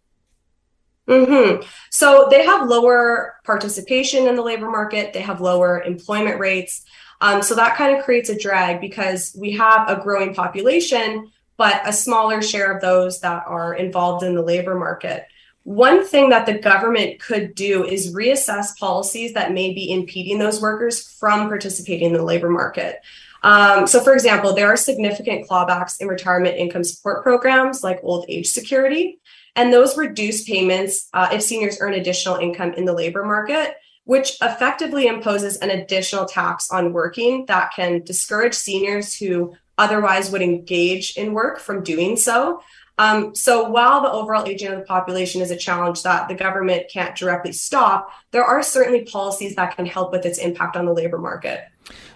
Mm-hmm. 1.08 1.66
So 1.90 2.28
they 2.30 2.44
have 2.44 2.68
lower 2.68 3.34
participation 3.44 4.28
in 4.28 4.36
the 4.36 4.42
labor 4.42 4.70
market, 4.70 5.12
they 5.12 5.20
have 5.20 5.40
lower 5.40 5.82
employment 5.82 6.38
rates. 6.38 6.84
Um, 7.20 7.42
so 7.42 7.54
that 7.54 7.76
kind 7.76 7.96
of 7.96 8.04
creates 8.04 8.30
a 8.30 8.38
drag 8.38 8.80
because 8.80 9.36
we 9.38 9.52
have 9.52 9.88
a 9.88 10.00
growing 10.00 10.34
population, 10.34 11.30
but 11.56 11.80
a 11.86 11.92
smaller 11.92 12.42
share 12.42 12.74
of 12.74 12.80
those 12.80 13.20
that 13.20 13.44
are 13.46 13.74
involved 13.74 14.24
in 14.24 14.34
the 14.34 14.42
labor 14.42 14.76
market. 14.78 15.26
One 15.64 16.04
thing 16.04 16.30
that 16.30 16.46
the 16.46 16.58
government 16.58 17.20
could 17.20 17.54
do 17.54 17.84
is 17.84 18.14
reassess 18.14 18.76
policies 18.78 19.34
that 19.34 19.52
may 19.52 19.72
be 19.72 19.92
impeding 19.92 20.38
those 20.38 20.60
workers 20.60 21.08
from 21.18 21.48
participating 21.48 22.08
in 22.08 22.12
the 22.14 22.22
labor 22.24 22.50
market. 22.50 22.98
Um, 23.44 23.86
so, 23.86 24.00
for 24.00 24.12
example, 24.12 24.54
there 24.54 24.68
are 24.68 24.76
significant 24.76 25.48
clawbacks 25.48 26.00
in 26.00 26.08
retirement 26.08 26.56
income 26.56 26.84
support 26.84 27.22
programs 27.22 27.82
like 27.82 28.00
old 28.02 28.24
age 28.28 28.48
security. 28.48 29.20
And 29.54 29.72
those 29.72 29.96
reduce 29.98 30.44
payments 30.44 31.08
uh, 31.12 31.28
if 31.32 31.42
seniors 31.42 31.78
earn 31.80 31.94
additional 31.94 32.36
income 32.36 32.72
in 32.74 32.84
the 32.84 32.94
labor 32.94 33.24
market, 33.24 33.76
which 34.04 34.36
effectively 34.42 35.06
imposes 35.06 35.56
an 35.58 35.70
additional 35.70 36.24
tax 36.24 36.70
on 36.70 36.92
working 36.92 37.44
that 37.46 37.72
can 37.74 38.02
discourage 38.02 38.54
seniors 38.54 39.14
who 39.14 39.54
otherwise 39.78 40.30
would 40.30 40.42
engage 40.42 41.16
in 41.16 41.32
work 41.32 41.58
from 41.58 41.82
doing 41.82 42.16
so. 42.16 42.60
Um, 42.98 43.34
so 43.34 43.68
while 43.68 44.02
the 44.02 44.10
overall 44.10 44.46
aging 44.46 44.68
of 44.68 44.78
the 44.78 44.84
population 44.84 45.40
is 45.40 45.50
a 45.50 45.56
challenge 45.56 46.02
that 46.02 46.28
the 46.28 46.34
government 46.34 46.90
can't 46.92 47.16
directly 47.16 47.52
stop, 47.52 48.10
there 48.32 48.44
are 48.44 48.62
certainly 48.62 49.04
policies 49.04 49.56
that 49.56 49.76
can 49.76 49.86
help 49.86 50.12
with 50.12 50.26
its 50.26 50.38
impact 50.38 50.76
on 50.76 50.84
the 50.84 50.92
labor 50.92 51.18
market. 51.18 51.64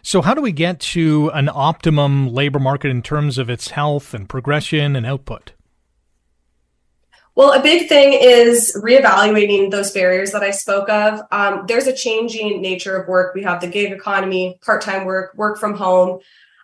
So, 0.03 0.23
how 0.23 0.35
do 0.35 0.41
we 0.41 0.53
get 0.53 0.79
to 0.81 1.31
an 1.35 1.49
optimum 1.53 2.29
labor 2.29 2.61
market 2.61 2.91
in 2.91 3.03
terms 3.03 3.39
of 3.39 3.51
its 3.51 3.71
health 3.71 4.15
and 4.15 4.29
progression 4.29 4.95
and 4.95 5.05
output? 5.05 5.53
Well, 7.37 7.53
a 7.53 7.63
big 7.63 7.87
thing 7.87 8.15
is 8.15 8.75
reevaluating 8.83 9.71
those 9.71 9.91
barriers 9.91 10.33
that 10.33 10.43
I 10.43 10.53
spoke 10.53 10.89
of. 10.89 11.21
Um, 11.31 11.65
there's 11.69 11.87
a 11.87 11.93
changing 11.93 12.63
nature 12.63 12.97
of 12.97 13.09
work. 13.09 13.35
We 13.35 13.43
have 13.43 13.61
the 13.61 13.67
gig 13.67 13.93
economy, 13.93 14.59
part 14.65 14.81
time 14.81 15.05
work, 15.05 15.35
work 15.37 15.59
from 15.59 15.75
home. 15.75 16.21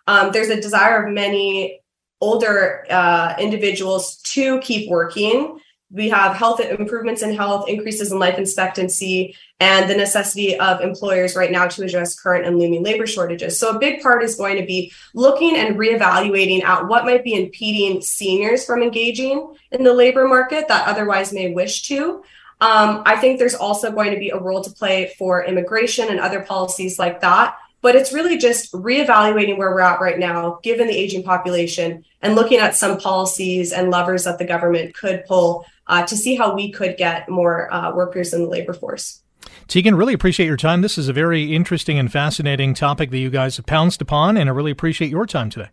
Um, 0.07 0.31
there's 0.31 0.49
a 0.49 0.59
desire 0.59 1.05
of 1.05 1.13
many 1.13 1.79
older 2.19 2.87
uh, 2.89 3.35
individuals 3.37 4.17
to 4.23 4.59
keep 4.61 4.89
working 4.89 5.59
we 5.93 6.09
have 6.09 6.35
health 6.35 6.59
improvements 6.59 7.21
in 7.21 7.35
health, 7.35 7.69
increases 7.69 8.11
in 8.11 8.17
life 8.17 8.39
expectancy, 8.39 9.35
and 9.59 9.87
the 9.87 9.95
necessity 9.95 10.59
of 10.59 10.81
employers 10.81 11.35
right 11.35 11.51
now 11.51 11.67
to 11.67 11.83
address 11.83 12.19
current 12.19 12.47
and 12.47 12.57
looming 12.57 12.83
labor 12.83 13.05
shortages. 13.05 13.59
So, 13.59 13.75
a 13.75 13.79
big 13.79 14.01
part 14.01 14.23
is 14.23 14.35
going 14.35 14.57
to 14.57 14.65
be 14.65 14.91
looking 15.13 15.55
and 15.55 15.77
reevaluating 15.77 16.63
at 16.63 16.87
what 16.87 17.05
might 17.05 17.23
be 17.23 17.35
impeding 17.35 18.01
seniors 18.01 18.65
from 18.65 18.81
engaging 18.81 19.53
in 19.71 19.83
the 19.83 19.93
labor 19.93 20.27
market 20.27 20.67
that 20.67 20.87
otherwise 20.87 21.31
may 21.31 21.53
wish 21.53 21.83
to. 21.83 22.23
Um, 22.59 23.03
I 23.05 23.17
think 23.17 23.37
there's 23.37 23.55
also 23.55 23.91
going 23.91 24.11
to 24.11 24.19
be 24.19 24.31
a 24.31 24.39
role 24.39 24.63
to 24.63 24.71
play 24.71 25.13
for 25.17 25.43
immigration 25.43 26.09
and 26.09 26.19
other 26.19 26.41
policies 26.41 26.97
like 26.97 27.21
that. 27.21 27.57
But 27.83 27.95
it's 27.95 28.11
really 28.11 28.39
just 28.39 28.73
reevaluating 28.73 29.59
where 29.59 29.69
we're 29.69 29.81
at 29.81 30.01
right 30.01 30.17
now, 30.17 30.59
given 30.63 30.87
the 30.87 30.97
aging 30.97 31.21
population, 31.21 32.03
and 32.21 32.33
looking 32.33 32.57
at 32.57 32.75
some 32.75 32.97
policies 32.97 33.71
and 33.71 33.91
levers 33.91 34.23
that 34.23 34.39
the 34.39 34.45
government 34.45 34.95
could 34.95 35.23
pull 35.25 35.65
uh, 35.85 36.03
to 36.07 36.17
see 36.17 36.35
how 36.35 36.55
we 36.55 36.71
could 36.71 36.97
get 36.97 37.29
more 37.29 37.71
uh, 37.71 37.93
workers 37.93 38.33
in 38.33 38.41
the 38.41 38.49
labor 38.49 38.73
force. 38.73 39.21
Tegan, 39.67 39.95
really 39.95 40.13
appreciate 40.13 40.47
your 40.47 40.57
time. 40.57 40.81
This 40.81 40.97
is 40.97 41.07
a 41.07 41.13
very 41.13 41.53
interesting 41.53 41.99
and 41.99 42.11
fascinating 42.11 42.73
topic 42.73 43.11
that 43.11 43.19
you 43.19 43.29
guys 43.29 43.57
have 43.57 43.65
pounced 43.65 44.01
upon, 44.01 44.37
and 44.37 44.49
I 44.49 44.53
really 44.53 44.71
appreciate 44.71 45.11
your 45.11 45.25
time 45.25 45.49
today. 45.49 45.69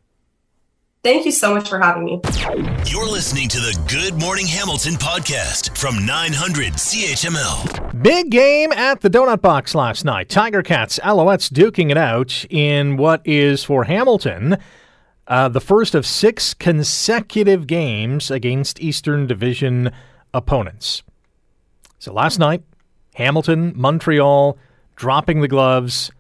Thank 1.02 1.24
you 1.24 1.32
so 1.32 1.54
much 1.54 1.66
for 1.66 1.78
having 1.80 2.04
me. 2.04 2.20
You're 2.84 3.08
listening 3.08 3.48
to 3.48 3.58
the 3.58 3.80
Good 3.88 4.20
Morning 4.20 4.46
Hamilton 4.46 4.94
podcast 4.94 5.78
from 5.78 6.04
900 6.04 6.74
CHML. 6.74 8.02
Big 8.02 8.30
game 8.30 8.70
at 8.72 9.00
the 9.00 9.08
Donut 9.08 9.40
Box 9.40 9.74
last 9.74 10.04
night. 10.04 10.28
Tiger 10.28 10.62
Cats, 10.62 10.98
Alouettes 10.98 11.50
duking 11.50 11.90
it 11.90 11.96
out 11.96 12.44
in 12.50 12.98
what 12.98 13.22
is 13.24 13.64
for 13.64 13.84
Hamilton 13.84 14.58
uh, 15.26 15.48
the 15.48 15.60
first 15.60 15.94
of 15.94 16.04
six 16.04 16.52
consecutive 16.52 17.66
games 17.66 18.30
against 18.30 18.78
Eastern 18.82 19.26
Division 19.26 19.92
opponents. 20.34 21.02
So 21.98 22.12
last 22.12 22.38
night, 22.38 22.62
Hamilton, 23.14 23.72
Montreal 23.74 24.58
dropping 24.96 25.40
the 25.40 25.48
gloves. 25.48 26.10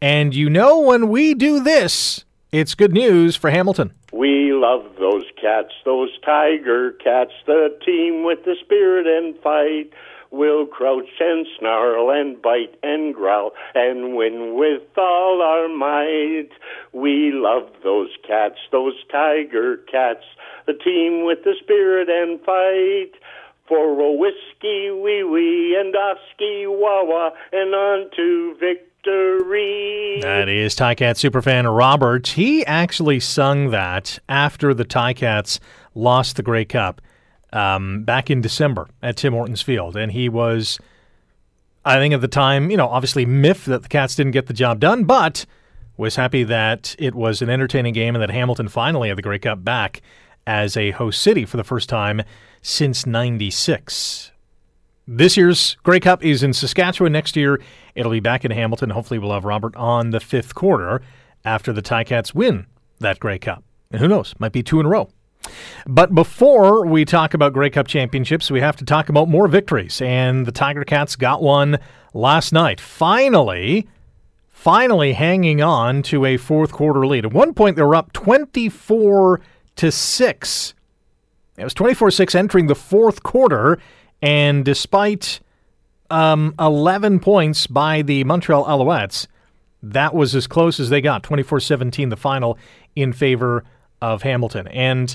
And 0.00 0.36
you 0.36 0.48
know, 0.48 0.78
when 0.78 1.08
we 1.08 1.34
do 1.34 1.58
this, 1.58 2.24
it's 2.52 2.74
good 2.74 2.92
news 2.92 3.36
for 3.36 3.50
Hamilton. 3.50 3.92
We 4.12 4.52
love 4.52 4.84
those 4.98 5.24
cats, 5.40 5.72
those 5.84 6.10
tiger 6.24 6.92
cats, 6.92 7.32
the 7.46 7.76
team 7.84 8.24
with 8.24 8.44
the 8.44 8.56
spirit 8.60 9.06
and 9.06 9.38
fight. 9.40 9.92
We'll 10.32 10.66
crouch 10.66 11.08
and 11.18 11.46
snarl 11.58 12.10
and 12.10 12.40
bite 12.40 12.76
and 12.82 13.14
growl 13.14 13.52
and 13.74 14.14
win 14.16 14.54
with 14.56 14.82
all 14.96 15.42
our 15.42 15.68
might. 15.68 16.50
We 16.92 17.32
love 17.32 17.68
those 17.82 18.10
cats, 18.26 18.58
those 18.70 18.94
tiger 19.10 19.78
cats, 19.90 20.24
the 20.66 20.74
team 20.74 21.24
with 21.24 21.42
the 21.44 21.54
spirit 21.60 22.08
and 22.08 22.40
fight. 22.40 23.18
For 23.66 24.00
a 24.00 24.12
whiskey, 24.12 24.90
wee 24.90 25.22
wee, 25.22 25.76
and 25.78 25.94
a 25.94 26.14
ski 26.34 26.64
wah 26.66 27.30
and 27.52 27.72
on 27.72 28.10
to 28.16 28.56
victory. 28.58 28.89
That 30.22 30.48
is 30.48 30.74
Ticats 30.74 31.20
superfan 31.20 31.74
Robert. 31.74 32.26
He 32.28 32.64
actually 32.66 33.20
sung 33.20 33.70
that 33.70 34.18
after 34.28 34.74
the 34.74 34.84
Ticats 34.84 35.58
lost 35.94 36.36
the 36.36 36.42
Grey 36.42 36.64
Cup 36.64 37.00
um, 37.52 38.04
back 38.04 38.30
in 38.30 38.40
December 38.40 38.88
at 39.02 39.16
Tim 39.16 39.32
Hortons 39.32 39.62
Field, 39.62 39.96
and 39.96 40.12
he 40.12 40.28
was, 40.28 40.78
I 41.84 41.96
think 41.96 42.14
at 42.14 42.20
the 42.20 42.28
time, 42.28 42.70
you 42.70 42.76
know, 42.76 42.88
obviously 42.88 43.24
miffed 43.24 43.66
that 43.66 43.82
the 43.82 43.88
Cats 43.88 44.14
didn't 44.14 44.32
get 44.32 44.46
the 44.46 44.52
job 44.52 44.80
done, 44.80 45.04
but 45.04 45.46
was 45.96 46.16
happy 46.16 46.44
that 46.44 46.94
it 46.98 47.14
was 47.14 47.42
an 47.42 47.50
entertaining 47.50 47.94
game 47.94 48.14
and 48.14 48.22
that 48.22 48.30
Hamilton 48.30 48.68
finally 48.68 49.08
had 49.08 49.18
the 49.18 49.22
Grey 49.22 49.38
Cup 49.38 49.64
back 49.64 50.00
as 50.46 50.76
a 50.76 50.90
host 50.92 51.22
city 51.22 51.44
for 51.44 51.56
the 51.56 51.64
first 51.64 51.88
time 51.88 52.22
since 52.62 53.06
'96. 53.06 54.32
This 55.12 55.36
year's 55.36 55.76
Grey 55.82 55.98
Cup 55.98 56.24
is 56.24 56.44
in 56.44 56.52
Saskatchewan. 56.52 57.10
Next 57.10 57.34
year, 57.34 57.60
it'll 57.96 58.12
be 58.12 58.20
back 58.20 58.44
in 58.44 58.52
Hamilton. 58.52 58.90
Hopefully, 58.90 59.18
we'll 59.18 59.32
have 59.32 59.44
Robert 59.44 59.74
on 59.74 60.10
the 60.10 60.20
fifth 60.20 60.54
quarter 60.54 61.02
after 61.44 61.72
the 61.72 61.82
Ticats 61.82 62.32
win 62.32 62.66
that 63.00 63.18
Grey 63.18 63.40
Cup. 63.40 63.64
And 63.90 64.00
who 64.00 64.06
knows, 64.06 64.36
might 64.38 64.52
be 64.52 64.62
two 64.62 64.78
in 64.78 64.86
a 64.86 64.88
row. 64.88 65.08
But 65.84 66.14
before 66.14 66.86
we 66.86 67.04
talk 67.04 67.34
about 67.34 67.52
Grey 67.52 67.70
Cup 67.70 67.88
championships, 67.88 68.52
we 68.52 68.60
have 68.60 68.76
to 68.76 68.84
talk 68.84 69.08
about 69.08 69.28
more 69.28 69.48
victories. 69.48 70.00
And 70.00 70.46
the 70.46 70.52
Tiger 70.52 70.84
Cats 70.84 71.16
got 71.16 71.42
one 71.42 71.80
last 72.14 72.52
night. 72.52 72.80
Finally, 72.80 73.88
finally 74.48 75.14
hanging 75.14 75.60
on 75.60 76.04
to 76.04 76.24
a 76.24 76.36
fourth 76.36 76.70
quarter 76.70 77.04
lead. 77.04 77.24
At 77.24 77.32
one 77.32 77.52
point, 77.52 77.74
they 77.74 77.82
were 77.82 77.96
up 77.96 78.12
24 78.12 79.40
to 79.74 79.90
6. 79.90 80.74
It 81.58 81.64
was 81.64 81.74
24 81.74 82.12
6 82.12 82.34
entering 82.36 82.68
the 82.68 82.76
fourth 82.76 83.24
quarter. 83.24 83.80
And 84.22 84.64
despite 84.64 85.40
um, 86.10 86.54
11 86.58 87.20
points 87.20 87.66
by 87.66 88.02
the 88.02 88.24
Montreal 88.24 88.64
Alouettes, 88.64 89.26
that 89.82 90.14
was 90.14 90.34
as 90.34 90.46
close 90.46 90.78
as 90.78 90.90
they 90.90 91.00
got 91.00 91.22
24 91.22 91.60
17, 91.60 92.08
the 92.08 92.16
final 92.16 92.58
in 92.94 93.12
favor 93.12 93.64
of 94.02 94.22
Hamilton. 94.22 94.68
And 94.68 95.10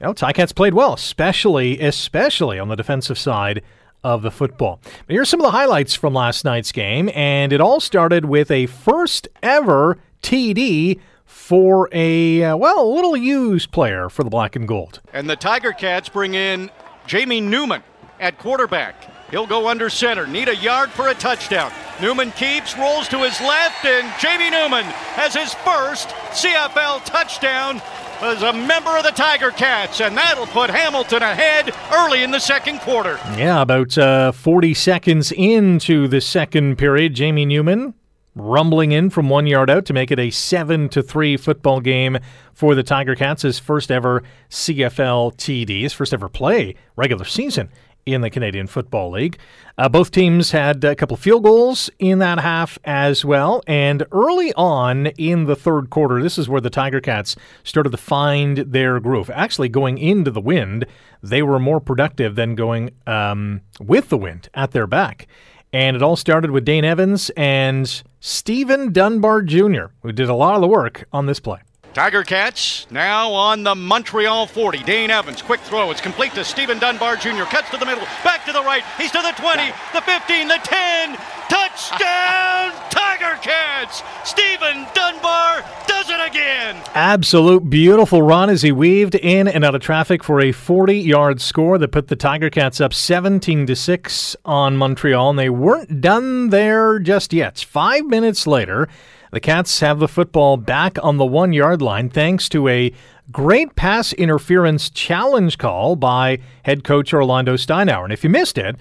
you 0.00 0.06
know, 0.06 0.14
Ticats 0.14 0.54
played 0.54 0.74
well, 0.74 0.94
especially 0.94 1.80
especially 1.80 2.58
on 2.58 2.68
the 2.68 2.76
defensive 2.76 3.18
side 3.18 3.62
of 4.04 4.22
the 4.22 4.30
football. 4.30 4.80
But 5.06 5.14
here's 5.14 5.28
some 5.28 5.40
of 5.40 5.44
the 5.44 5.52
highlights 5.52 5.94
from 5.94 6.12
last 6.12 6.44
night's 6.44 6.72
game, 6.72 7.08
and 7.14 7.52
it 7.52 7.60
all 7.60 7.80
started 7.80 8.24
with 8.24 8.50
a 8.50 8.66
first 8.66 9.28
ever 9.42 9.98
TD 10.22 10.98
for 11.24 11.88
a 11.92 12.42
uh, 12.42 12.56
well, 12.56 12.84
a 12.84 12.90
little 12.92 13.16
used 13.16 13.70
player 13.70 14.08
for 14.08 14.24
the 14.24 14.30
black 14.30 14.56
and 14.56 14.66
gold. 14.66 15.00
And 15.12 15.30
the 15.30 15.36
Tiger 15.36 15.72
Cats 15.72 16.08
bring 16.08 16.34
in 16.34 16.70
Jamie 17.06 17.40
Newman 17.40 17.82
at 18.22 18.38
quarterback. 18.38 18.94
He'll 19.30 19.46
go 19.46 19.68
under 19.68 19.90
center, 19.90 20.26
need 20.26 20.48
a 20.48 20.56
yard 20.56 20.90
for 20.90 21.08
a 21.08 21.14
touchdown. 21.14 21.72
Newman 22.00 22.30
keeps, 22.32 22.78
rolls 22.78 23.08
to 23.08 23.18
his 23.18 23.38
left, 23.40 23.84
and 23.84 24.12
Jamie 24.20 24.50
Newman 24.50 24.84
has 25.14 25.34
his 25.34 25.52
first 25.54 26.08
CFL 26.30 27.04
touchdown 27.04 27.82
as 28.20 28.42
a 28.42 28.52
member 28.52 28.96
of 28.96 29.02
the 29.02 29.10
Tiger 29.10 29.50
Cats, 29.50 30.00
and 30.00 30.16
that'll 30.16 30.46
put 30.46 30.70
Hamilton 30.70 31.22
ahead 31.22 31.74
early 31.92 32.22
in 32.22 32.30
the 32.30 32.38
second 32.38 32.78
quarter. 32.80 33.18
Yeah, 33.36 33.60
about 33.60 33.98
uh, 33.98 34.32
40 34.32 34.74
seconds 34.74 35.32
into 35.32 36.06
the 36.06 36.20
second 36.20 36.76
period, 36.76 37.14
Jamie 37.14 37.46
Newman 37.46 37.94
rumbling 38.34 38.92
in 38.92 39.10
from 39.10 39.28
one 39.28 39.46
yard 39.46 39.68
out 39.68 39.84
to 39.84 39.92
make 39.92 40.10
it 40.10 40.18
a 40.18 40.30
7 40.30 40.88
to 40.88 41.02
3 41.02 41.36
football 41.36 41.80
game 41.80 42.18
for 42.54 42.74
the 42.74 42.82
Tiger 42.82 43.14
Cats, 43.14 43.42
his 43.42 43.58
first 43.58 43.90
ever 43.90 44.22
CFL 44.48 45.34
TD, 45.36 45.82
his 45.82 45.92
first 45.92 46.14
ever 46.14 46.28
play 46.28 46.74
regular 46.96 47.24
season 47.24 47.68
in 48.06 48.20
the 48.20 48.30
Canadian 48.30 48.66
Football 48.66 49.12
League. 49.12 49.38
Uh, 49.78 49.88
both 49.88 50.10
teams 50.10 50.50
had 50.50 50.84
a 50.84 50.94
couple 50.94 51.16
field 51.16 51.44
goals 51.44 51.90
in 51.98 52.18
that 52.18 52.38
half 52.40 52.78
as 52.84 53.24
well. 53.24 53.62
And 53.66 54.04
early 54.12 54.52
on 54.54 55.06
in 55.06 55.44
the 55.44 55.56
third 55.56 55.90
quarter, 55.90 56.22
this 56.22 56.38
is 56.38 56.48
where 56.48 56.60
the 56.60 56.70
Tiger 56.70 57.00
Cats 57.00 57.36
started 57.64 57.90
to 57.90 57.96
find 57.96 58.58
their 58.58 59.00
groove. 59.00 59.30
Actually, 59.30 59.68
going 59.68 59.98
into 59.98 60.30
the 60.30 60.40
wind, 60.40 60.86
they 61.22 61.42
were 61.42 61.58
more 61.58 61.80
productive 61.80 62.34
than 62.34 62.54
going 62.54 62.90
um, 63.06 63.60
with 63.80 64.08
the 64.08 64.18
wind 64.18 64.48
at 64.54 64.72
their 64.72 64.86
back. 64.86 65.26
And 65.72 65.96
it 65.96 66.02
all 66.02 66.16
started 66.16 66.50
with 66.50 66.66
Dane 66.66 66.84
Evans 66.84 67.30
and 67.36 68.02
Steven 68.20 68.92
Dunbar 68.92 69.42
Jr., 69.42 69.86
who 70.02 70.12
did 70.12 70.28
a 70.28 70.34
lot 70.34 70.56
of 70.56 70.60
the 70.60 70.68
work 70.68 71.08
on 71.12 71.26
this 71.26 71.40
play. 71.40 71.60
Tiger 71.92 72.22
Cats 72.22 72.86
now 72.90 73.32
on 73.32 73.64
the 73.64 73.74
Montreal 73.74 74.46
40. 74.46 74.82
Dane 74.84 75.10
Evans, 75.10 75.42
quick 75.42 75.60
throw. 75.60 75.90
It's 75.90 76.00
complete 76.00 76.32
to 76.32 76.44
Steven 76.44 76.78
Dunbar 76.78 77.16
Jr. 77.16 77.42
Cuts 77.42 77.68
to 77.70 77.76
the 77.76 77.84
middle, 77.84 78.04
back 78.24 78.46
to 78.46 78.52
the 78.52 78.62
right. 78.62 78.82
He's 78.96 79.10
to 79.12 79.20
the 79.20 79.32
20, 79.36 79.66
the 79.92 80.00
15, 80.00 80.48
the 80.48 80.58
10. 80.62 81.18
Touchdown, 81.50 82.72
Tiger 82.90 83.38
Cats! 83.42 84.02
Steven 84.24 84.86
Dunbar 84.94 85.62
does 85.86 86.08
it 86.08 86.26
again. 86.26 86.82
Absolute 86.94 87.68
beautiful 87.68 88.22
run 88.22 88.48
as 88.48 88.62
he 88.62 88.72
weaved 88.72 89.14
in 89.16 89.46
and 89.46 89.62
out 89.62 89.74
of 89.74 89.82
traffic 89.82 90.24
for 90.24 90.40
a 90.40 90.50
40-yard 90.50 91.42
score 91.42 91.76
that 91.76 91.88
put 91.88 92.08
the 92.08 92.16
Tiger 92.16 92.48
Cats 92.48 92.80
up 92.80 92.94
17 92.94 93.66
to 93.66 93.76
6 93.76 94.36
on 94.46 94.78
Montreal, 94.78 95.28
and 95.28 95.38
they 95.38 95.50
weren't 95.50 96.00
done 96.00 96.48
there 96.48 96.98
just 96.98 97.34
yet. 97.34 97.58
Five 97.58 98.06
minutes 98.06 98.46
later. 98.46 98.88
The 99.32 99.40
Cats 99.40 99.80
have 99.80 99.98
the 99.98 100.08
football 100.08 100.58
back 100.58 100.98
on 101.02 101.16
the 101.16 101.24
one 101.24 101.54
yard 101.82 102.02
line 102.02 102.08
thanks 102.08 102.48
to 102.50 102.68
a 102.68 102.92
great 103.30 103.74
pass 103.76 104.12
interference 104.14 104.90
challenge 104.90 105.58
call 105.58 105.96
by 105.96 106.38
head 106.64 106.84
coach 106.84 107.12
Orlando 107.12 107.54
Steinauer. 107.54 108.04
And 108.04 108.12
if 108.12 108.24
you 108.24 108.30
missed 108.30 108.58
it, 108.58 108.76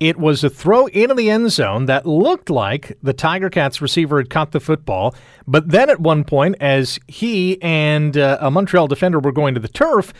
it 0.00 0.18
was 0.18 0.42
a 0.44 0.50
throw 0.50 0.86
into 0.86 1.14
the 1.14 1.30
end 1.30 1.50
zone 1.50 1.86
that 1.86 2.04
looked 2.04 2.50
like 2.50 2.98
the 3.02 3.12
Tiger 3.12 3.48
Cats 3.48 3.80
receiver 3.80 4.18
had 4.18 4.28
caught 4.28 4.52
the 4.52 4.60
football. 4.60 5.14
But 5.46 5.70
then 5.70 5.88
at 5.88 6.00
one 6.00 6.24
point, 6.24 6.56
as 6.60 6.98
he 7.06 7.60
and 7.62 8.16
uh, 8.16 8.38
a 8.40 8.50
Montreal 8.50 8.88
defender 8.88 9.20
were 9.20 9.32
going 9.32 9.54
to 9.54 9.60
the 9.60 9.68
turf, 9.68 10.12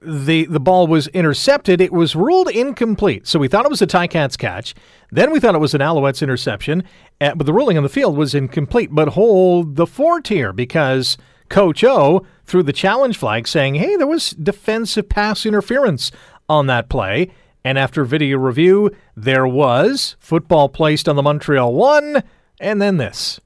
the 0.00 0.46
the 0.46 0.60
ball 0.60 0.86
was 0.86 1.08
intercepted. 1.08 1.80
It 1.80 1.92
was 1.92 2.14
ruled 2.14 2.48
incomplete. 2.48 3.26
So 3.26 3.38
we 3.38 3.48
thought 3.48 3.64
it 3.64 3.70
was 3.70 3.82
a 3.82 3.86
Ticats 3.86 4.38
catch. 4.38 4.74
Then 5.10 5.30
we 5.30 5.40
thought 5.40 5.54
it 5.54 5.60
was 5.60 5.74
an 5.74 5.80
Alouettes 5.80 6.22
interception. 6.22 6.84
Uh, 7.20 7.34
but 7.34 7.46
the 7.46 7.52
ruling 7.52 7.76
on 7.76 7.82
the 7.82 7.88
field 7.88 8.16
was 8.16 8.34
incomplete. 8.34 8.90
But 8.92 9.08
hold 9.08 9.76
the 9.76 9.86
fort 9.86 10.28
here 10.28 10.52
because 10.52 11.18
Coach 11.48 11.82
O 11.84 12.24
threw 12.44 12.62
the 12.62 12.72
challenge 12.72 13.16
flag 13.16 13.48
saying, 13.48 13.76
hey, 13.76 13.96
there 13.96 14.06
was 14.06 14.30
defensive 14.30 15.08
pass 15.08 15.46
interference 15.46 16.10
on 16.48 16.66
that 16.66 16.88
play. 16.88 17.30
And 17.64 17.78
after 17.78 18.04
video 18.04 18.38
review, 18.38 18.90
there 19.16 19.46
was 19.46 20.16
football 20.18 20.68
placed 20.68 21.08
on 21.08 21.16
the 21.16 21.22
Montreal 21.22 21.74
one, 21.74 22.22
and 22.60 22.80
then 22.80 22.96
this. 22.96 23.40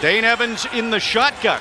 Dane 0.00 0.24
Evans 0.24 0.66
in 0.72 0.90
the 0.90 0.98
shotgun. 0.98 1.60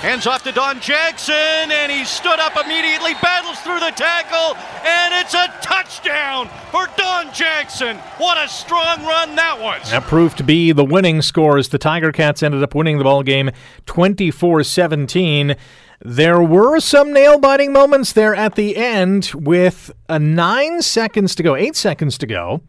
Hands 0.00 0.24
off 0.28 0.44
to 0.44 0.52
Don 0.52 0.80
Jackson, 0.80 1.34
and 1.34 1.90
he 1.90 2.04
stood 2.04 2.38
up 2.38 2.56
immediately, 2.56 3.14
battles 3.14 3.58
through 3.62 3.80
the 3.80 3.90
tackle, 3.90 4.56
and 4.86 5.12
it's 5.14 5.34
a 5.34 5.52
touchdown 5.60 6.48
for 6.70 6.86
Don 6.96 7.34
Jackson. 7.34 7.96
What 8.16 8.38
a 8.38 8.48
strong 8.48 9.04
run 9.04 9.34
that 9.34 9.60
was. 9.60 9.90
That 9.90 10.04
proved 10.04 10.38
to 10.38 10.44
be 10.44 10.70
the 10.70 10.84
winning 10.84 11.20
score 11.20 11.58
as 11.58 11.70
the 11.70 11.78
Tiger 11.78 12.12
Cats 12.12 12.44
ended 12.44 12.62
up 12.62 12.76
winning 12.76 12.98
the 12.98 13.04
ball 13.04 13.24
game 13.24 13.50
24 13.86 14.62
17. 14.62 15.56
There 16.00 16.42
were 16.44 16.78
some 16.78 17.12
nail 17.12 17.40
biting 17.40 17.72
moments 17.72 18.12
there 18.12 18.36
at 18.36 18.54
the 18.54 18.76
end 18.76 19.32
with 19.34 19.90
a 20.08 20.20
nine 20.20 20.80
seconds 20.80 21.34
to 21.34 21.42
go, 21.42 21.56
eight 21.56 21.74
seconds 21.74 22.16
to 22.18 22.26
go. 22.28 22.62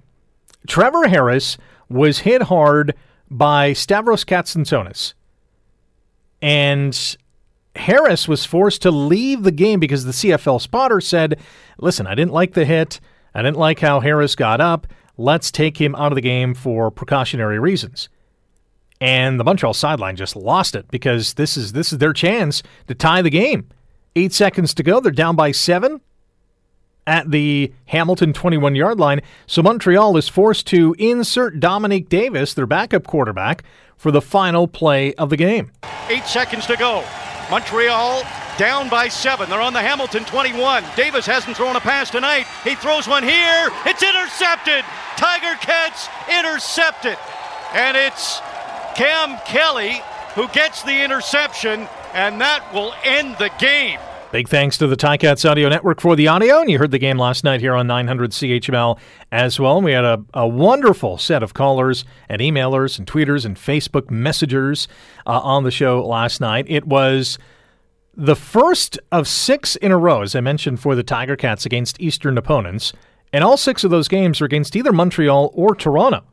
Trevor 0.68 1.08
Harris 1.08 1.60
was 1.90 2.20
hit 2.20 2.42
hard 2.42 2.96
by 3.30 3.74
Stavros 3.74 4.26
Katsantonis. 4.26 5.14
And 6.42 7.18
Harris 7.76 8.28
was 8.28 8.46
forced 8.46 8.82
to 8.84 8.92
leave 8.92 9.44
the 9.44 9.52
game 9.52 9.80
because 9.80 10.06
the 10.06 10.12
CFL 10.12 10.62
spotter 10.62 11.02
said, 11.02 11.40
Listen, 11.78 12.08
I 12.08 12.16
didn't 12.16 12.34
like 12.34 12.54
the 12.54 12.66
hit. 12.66 13.00
I 13.34 13.42
didn't 13.42 13.58
like 13.58 13.80
how 13.80 14.00
Harris 14.00 14.36
got 14.36 14.60
up. 14.60 14.88
Let's 15.18 15.52
take 15.52 15.80
him 15.80 15.96
out 15.96 16.12
of 16.12 16.16
the 16.16 16.22
game 16.22 16.54
for 16.54 16.92
precautionary 16.92 17.60
reasons. 17.60 18.10
And 19.02 19.40
the 19.40 19.44
Montreal 19.44 19.74
sideline 19.74 20.16
just 20.16 20.36
lost 20.36 20.76
it 20.76 20.90
because 20.92 21.36
this 21.36 21.56
is 21.56 21.72
this 21.72 21.94
is 21.94 22.00
their 22.00 22.14
chance 22.14 22.64
to 22.88 22.96
tie 22.96 23.22
the 23.22 23.30
game. 23.30 23.70
Eight 24.16 24.34
seconds 24.34 24.74
to 24.74 24.84
go. 24.84 25.00
They're 25.00 25.12
down 25.12 25.36
by 25.36 25.52
seven 25.52 26.02
at 27.10 27.32
the 27.32 27.74
Hamilton 27.88 28.34
21 28.34 28.76
yard 28.76 29.00
line. 29.00 29.22
So 29.48 29.64
Montreal 29.64 30.16
is 30.16 30.30
forced 30.30 30.68
to 30.68 30.96
insert 31.00 31.60
Dominique 31.60 32.08
Davis, 32.08 32.54
their 32.54 32.68
backup 32.68 33.08
quarterback, 33.08 33.64
for 33.98 34.12
the 34.12 34.22
final 34.22 34.68
play 34.68 35.16
of 35.16 35.32
the 35.32 35.36
game. 35.36 35.72
Eight 36.08 36.26
seconds 36.26 36.68
to 36.68 36.78
go. 36.78 37.04
Montreal 37.50 38.22
down 38.60 38.90
by 38.90 39.08
seven. 39.08 39.50
They're 39.50 39.60
on 39.60 39.74
the 39.74 39.82
Hamilton 39.82 40.24
21. 40.26 40.84
Davis 40.96 41.26
hasn't 41.26 41.58
thrown 41.58 41.76
a 41.76 41.80
pass 41.80 42.12
tonight. 42.12 42.46
He 42.64 42.76
throws 42.76 43.08
one 43.08 43.24
here. 43.24 43.70
It's 43.88 44.04
intercepted. 44.04 44.86
Tiger 45.18 45.58
Cats 45.62 46.08
intercepted. 46.30 47.18
And 47.74 47.98
it's 47.98 48.40
Cam 48.96 49.40
Kelly 49.46 50.00
who 50.36 50.48
gets 50.50 50.84
the 50.84 51.04
interception, 51.04 51.88
and 52.14 52.40
that 52.40 52.72
will 52.74 52.94
end 53.04 53.36
the 53.40 53.50
game. 53.60 54.00
Big 54.32 54.48
thanks 54.48 54.78
to 54.78 54.86
the 54.86 54.96
Ticats 54.96 55.50
Audio 55.50 55.70
Network 55.70 56.00
for 56.00 56.16
the 56.16 56.28
audio, 56.28 56.62
and 56.62 56.70
you 56.70 56.78
heard 56.78 56.92
the 56.92 57.00
game 57.00 57.18
last 57.18 57.44
night 57.44 57.62
here 57.62 57.74
on 57.74 57.88
900 57.88 58.30
CHML 58.30 59.00
as 59.32 59.60
well. 59.60 59.82
We 59.82 59.94
had 59.94 60.06
a, 60.06 60.24
a 60.36 60.48
wonderful 60.48 61.18
set 61.18 61.42
of 61.42 61.56
callers 61.56 62.06
and 62.30 62.40
emailers 62.40 63.00
and 63.00 63.08
tweeters 63.08 63.44
and 63.44 63.56
Facebook 63.56 64.12
messengers 64.12 64.88
uh, 65.26 65.40
on 65.40 65.64
the 65.64 65.72
show 65.72 66.06
last 66.06 66.40
night. 66.42 66.68
It 66.70 66.86
was 66.86 67.40
the 68.16 68.36
first 68.36 69.00
of 69.12 69.28
six 69.28 69.76
in 69.78 69.92
a 69.92 69.98
row, 69.98 70.22
as 70.22 70.36
I 70.36 70.42
mentioned, 70.42 70.80
for 70.80 70.94
the 70.94 71.02
Tiger 71.02 71.36
Cats 71.36 71.66
against 71.66 72.00
Eastern 72.00 72.38
opponents, 72.38 72.94
and 73.34 73.44
all 73.44 73.58
six 73.58 73.84
of 73.84 73.90
those 73.90 74.08
games 74.08 74.42
are 74.42 74.46
against 74.46 74.76
either 74.76 74.94
Montreal 74.94 75.50
or 75.56 75.74
Toronto. 75.74 76.24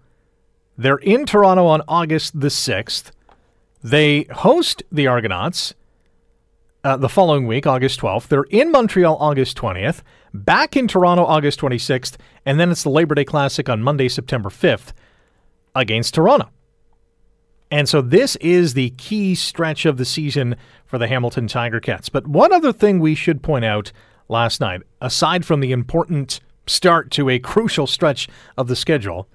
They're 0.76 0.98
in 0.98 1.24
Toronto 1.24 1.64
on 1.64 1.80
August 1.88 2.38
the 2.38 2.48
6th. 2.48 3.10
They 3.82 4.24
host 4.24 4.82
the 4.92 5.06
Argonauts 5.06 5.72
uh, 6.84 6.96
the 6.96 7.08
following 7.08 7.46
week, 7.46 7.66
August 7.66 8.00
12th. 8.00 8.28
They're 8.28 8.44
in 8.44 8.70
Montreal 8.70 9.16
August 9.16 9.56
20th, 9.56 10.02
back 10.32 10.76
in 10.76 10.88
Toronto 10.88 11.24
August 11.24 11.60
26th, 11.60 12.16
and 12.44 12.60
then 12.60 12.70
it's 12.70 12.82
the 12.82 12.90
Labor 12.90 13.14
Day 13.14 13.24
Classic 13.24 13.68
on 13.68 13.82
Monday, 13.82 14.08
September 14.08 14.48
5th 14.48 14.92
against 15.74 16.14
Toronto. 16.14 16.50
And 17.70 17.88
so 17.88 18.00
this 18.00 18.36
is 18.36 18.74
the 18.74 18.90
key 18.90 19.34
stretch 19.34 19.86
of 19.86 19.96
the 19.96 20.04
season 20.04 20.56
for 20.84 20.98
the 20.98 21.08
Hamilton 21.08 21.48
Tiger 21.48 21.80
Cats. 21.80 22.08
But 22.08 22.26
one 22.26 22.52
other 22.52 22.72
thing 22.72 23.00
we 23.00 23.14
should 23.14 23.42
point 23.42 23.64
out 23.64 23.90
last 24.28 24.60
night, 24.60 24.82
aside 25.00 25.44
from 25.44 25.60
the 25.60 25.72
important 25.72 26.40
start 26.66 27.10
to 27.12 27.28
a 27.28 27.38
crucial 27.38 27.86
stretch 27.86 28.28
of 28.56 28.68
the 28.68 28.76
schedule, 28.76 29.28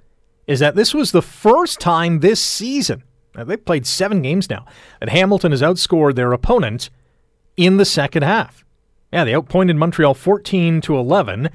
is 0.48 0.60
that 0.60 0.76
this 0.76 0.94
was 0.94 1.12
the 1.12 1.22
first 1.22 1.80
time 1.80 2.20
this 2.20 2.42
season, 2.42 3.04
they've 3.36 3.64
played 3.64 3.86
seven 3.86 4.22
games 4.22 4.50
now, 4.50 4.66
that 5.00 5.10
Hamilton 5.10 5.52
has 5.52 5.62
outscored 5.62 6.16
their 6.16 6.34
opponent 6.34 6.90
in 7.58 7.78
the 7.78 7.86
second 7.86 8.24
half. 8.24 8.64
Yeah, 9.12 9.24
they 9.24 9.36
outpointed 9.36 9.76
Montreal 9.76 10.14
14 10.14 10.82
to 10.82 10.98
11, 10.98 11.50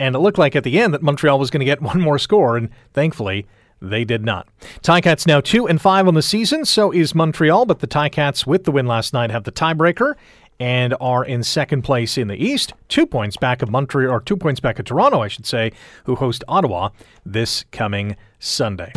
and 0.00 0.14
it 0.14 0.18
looked 0.18 0.38
like 0.38 0.56
at 0.56 0.64
the 0.64 0.80
end 0.80 0.94
that 0.94 1.02
Montreal 1.02 1.38
was 1.38 1.50
going 1.50 1.60
to 1.60 1.66
get 1.66 1.82
one 1.82 2.00
more 2.00 2.18
score, 2.18 2.56
and 2.56 2.70
thankfully 2.92 3.46
they 3.80 4.04
did 4.04 4.24
not. 4.24 4.48
Ticats 4.82 5.26
now 5.26 5.40
2 5.40 5.68
and 5.68 5.80
5 5.80 6.08
on 6.08 6.14
the 6.14 6.22
season, 6.22 6.64
so 6.64 6.90
is 6.90 7.14
Montreal, 7.14 7.66
but 7.66 7.80
the 7.80 7.86
Ticats 7.86 8.46
with 8.46 8.64
the 8.64 8.72
win 8.72 8.86
last 8.86 9.12
night 9.12 9.30
have 9.30 9.44
the 9.44 9.52
tiebreaker 9.52 10.14
and 10.58 10.94
are 11.00 11.24
in 11.24 11.42
second 11.42 11.82
place 11.82 12.16
in 12.16 12.28
the 12.28 12.36
East, 12.36 12.72
two 12.88 13.06
points 13.06 13.36
back 13.36 13.62
of 13.62 13.70
Montreal, 13.70 14.10
or 14.10 14.20
two 14.20 14.36
points 14.36 14.60
back 14.60 14.78
of 14.78 14.84
Toronto, 14.84 15.22
I 15.22 15.28
should 15.28 15.46
say, 15.46 15.72
who 16.04 16.14
host 16.14 16.44
Ottawa 16.48 16.90
this 17.24 17.64
coming 17.72 18.16
Sunday. 18.38 18.92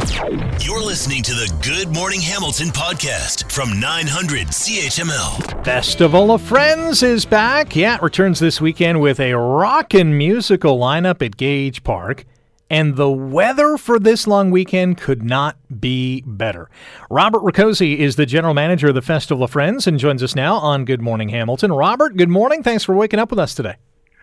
You're 0.62 0.84
listening 0.84 1.24
to 1.24 1.32
the 1.32 1.52
Good 1.63 1.93
Morning 1.93 2.22
Hamilton 2.22 2.67
podcast 2.67 3.52
from 3.52 3.80
900 3.80 4.48
CHML. 4.48 5.63
Festival 5.65 6.32
of 6.32 6.41
Friends 6.41 7.04
is 7.04 7.26
back. 7.26 7.76
Yeah, 7.76 7.95
it 7.95 8.02
returns 8.02 8.39
this 8.39 8.62
weekend 8.62 9.02
with 9.02 9.19
a 9.19 9.34
rockin' 9.34 10.17
musical 10.17 10.78
lineup 10.78 11.26
at 11.26 11.38
Gage 11.38 11.84
Park 11.84 12.26
and 12.70 12.96
the 12.96 13.10
weather 13.10 13.78
for 13.78 14.00
this 14.00 14.28
long 14.28 14.52
weekend 14.52 14.98
could 14.98 15.24
not 15.24 15.58
be 15.80 16.22
better. 16.26 16.70
Robert 17.10 17.42
Ricosi 17.42 17.98
is 17.98 18.16
the 18.16 18.26
general 18.26 18.54
manager 18.54 18.90
of 18.90 18.96
the 18.96 19.02
Festival 19.02 19.44
of 19.44 19.52
Friends 19.52 19.88
and 19.88 19.98
joins 19.98 20.22
us 20.22 20.36
now 20.36 20.56
on 20.56 20.86
Good 20.86 21.02
Morning 21.02 21.30
Hamilton. 21.30 21.72
Robert, 21.72 22.16
good 22.16 22.30
morning. 22.30 22.64
Thanks 22.64 22.84
for 22.84 22.96
waking 22.96 23.20
up 23.20 23.30
with 23.30 23.40
us 23.40 23.56
today. 23.56 23.76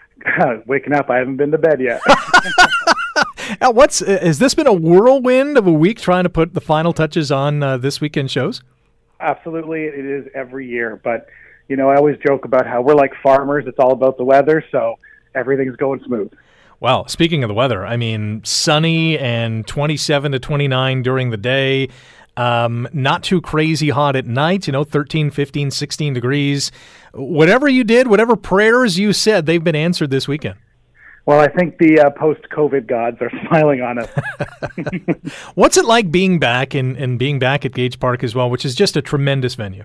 waking 0.67 0.93
up, 0.93 1.11
I 1.11 1.19
haven't 1.19 1.37
been 1.37 1.51
to 1.51 1.59
bed 1.59 1.81
yet. 1.81 2.01
now, 3.61 3.71
what's 3.71 4.01
has 4.01 4.39
this 4.39 4.55
been 4.55 4.67
a 4.67 4.73
whirlwind 4.73 5.57
of 5.59 5.67
a 5.67 5.73
week 5.73 6.01
trying 6.01 6.25
to 6.25 6.31
put 6.31 6.55
the 6.55 6.61
final 6.61 6.93
touches 6.93 7.31
on 7.33 7.63
uh, 7.63 7.77
this 7.77 8.01
weekend 8.01 8.31
shows? 8.31 8.63
Absolutely, 9.21 9.85
it 9.85 10.05
is 10.05 10.27
every 10.35 10.69
year. 10.69 11.01
But 11.03 11.27
you 11.69 11.77
know, 11.77 11.89
I 11.91 11.97
always 11.97 12.17
joke 12.27 12.45
about 12.45 12.67
how 12.67 12.83
we're 12.83 12.95
like 12.95 13.13
farmers; 13.23 13.65
it's 13.67 13.79
all 13.79 13.93
about 13.93 14.17
the 14.19 14.25
weather, 14.25 14.65
so 14.71 14.97
everything's 15.35 15.77
going 15.77 16.03
smooth. 16.05 16.33
Well, 16.79 17.09
speaking 17.09 17.43
of 17.43 17.49
the 17.49 17.55
weather, 17.55 17.87
I 17.87 17.97
mean, 17.97 18.43
sunny 18.45 19.19
and 19.19 19.67
27 19.67 20.33
to 20.33 20.39
29 20.39 21.03
during 21.03 21.31
the 21.31 21.37
day. 21.37 21.89
Um, 22.37 22.87
not 22.93 23.23
too 23.23 23.41
crazy 23.41 23.89
hot 23.89 24.15
at 24.15 24.27
night, 24.27 24.67
you 24.67 24.73
know, 24.73 24.85
13, 24.85 25.31
15, 25.31 25.71
16 25.71 26.13
degrees. 26.13 26.71
Whatever 27.15 27.67
you 27.67 27.83
did, 27.83 28.09
whatever 28.09 28.37
prayers 28.37 28.99
you 28.99 29.15
said, 29.15 29.47
they've 29.47 29.65
been 29.65 29.77
answered 29.77 30.11
this 30.11 30.29
weekend. 30.29 30.57
Well, 31.25 31.41
I 31.41 31.49
think 31.49 31.79
the 31.79 32.01
uh, 32.01 32.11
post 32.11 32.43
COVID 32.55 32.87
gods 32.87 33.17
are 33.21 33.31
smiling 33.49 33.81
on 33.81 33.99
us. 33.99 34.11
What's 35.55 35.79
it 35.79 35.87
like 35.87 36.13
being 36.13 36.39
back 36.39 36.75
and, 36.75 36.97
and 36.97 37.19
being 37.19 37.39
back 37.39 37.65
at 37.65 37.73
Gage 37.73 37.99
Park 37.99 38.23
as 38.23 38.35
well, 38.35 38.51
which 38.51 38.65
is 38.65 38.75
just 38.75 38.97
a 38.97 39.03
tremendous 39.03 39.55
venue? 39.55 39.85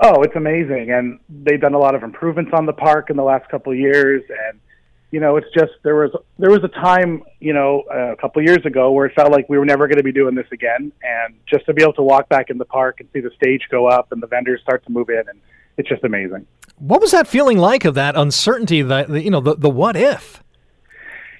Oh, 0.00 0.22
it's 0.22 0.36
amazing. 0.36 0.90
And 0.92 1.18
they've 1.28 1.60
done 1.60 1.74
a 1.74 1.78
lot 1.78 1.96
of 1.96 2.04
improvements 2.04 2.52
on 2.54 2.66
the 2.66 2.72
park 2.72 3.10
in 3.10 3.16
the 3.16 3.24
last 3.24 3.50
couple 3.50 3.72
of 3.72 3.78
years. 3.78 4.22
And 4.48 4.60
you 5.10 5.20
know, 5.20 5.36
it's 5.36 5.46
just 5.54 5.72
there 5.82 5.96
was 5.96 6.10
there 6.38 6.50
was 6.50 6.60
a 6.64 6.68
time, 6.68 7.22
you 7.40 7.54
know, 7.54 7.82
a 7.90 8.16
couple 8.16 8.40
of 8.40 8.46
years 8.46 8.64
ago 8.66 8.92
where 8.92 9.06
it 9.06 9.14
felt 9.14 9.32
like 9.32 9.48
we 9.48 9.56
were 9.56 9.64
never 9.64 9.88
going 9.88 9.96
to 9.96 10.02
be 10.02 10.12
doing 10.12 10.34
this 10.34 10.46
again, 10.52 10.92
and 11.02 11.34
just 11.46 11.64
to 11.66 11.72
be 11.72 11.82
able 11.82 11.94
to 11.94 12.02
walk 12.02 12.28
back 12.28 12.50
in 12.50 12.58
the 12.58 12.64
park 12.66 13.00
and 13.00 13.08
see 13.12 13.20
the 13.20 13.30
stage 13.36 13.62
go 13.70 13.86
up 13.86 14.12
and 14.12 14.22
the 14.22 14.26
vendors 14.26 14.60
start 14.60 14.84
to 14.84 14.92
move 14.92 15.08
in, 15.08 15.22
and 15.28 15.40
it's 15.78 15.88
just 15.88 16.04
amazing. 16.04 16.46
What 16.76 17.00
was 17.00 17.12
that 17.12 17.26
feeling 17.26 17.58
like 17.58 17.84
of 17.86 17.94
that 17.94 18.16
uncertainty? 18.16 18.82
That 18.82 19.08
you 19.10 19.30
know, 19.30 19.40
the 19.40 19.54
the 19.54 19.70
what 19.70 19.96
if? 19.96 20.42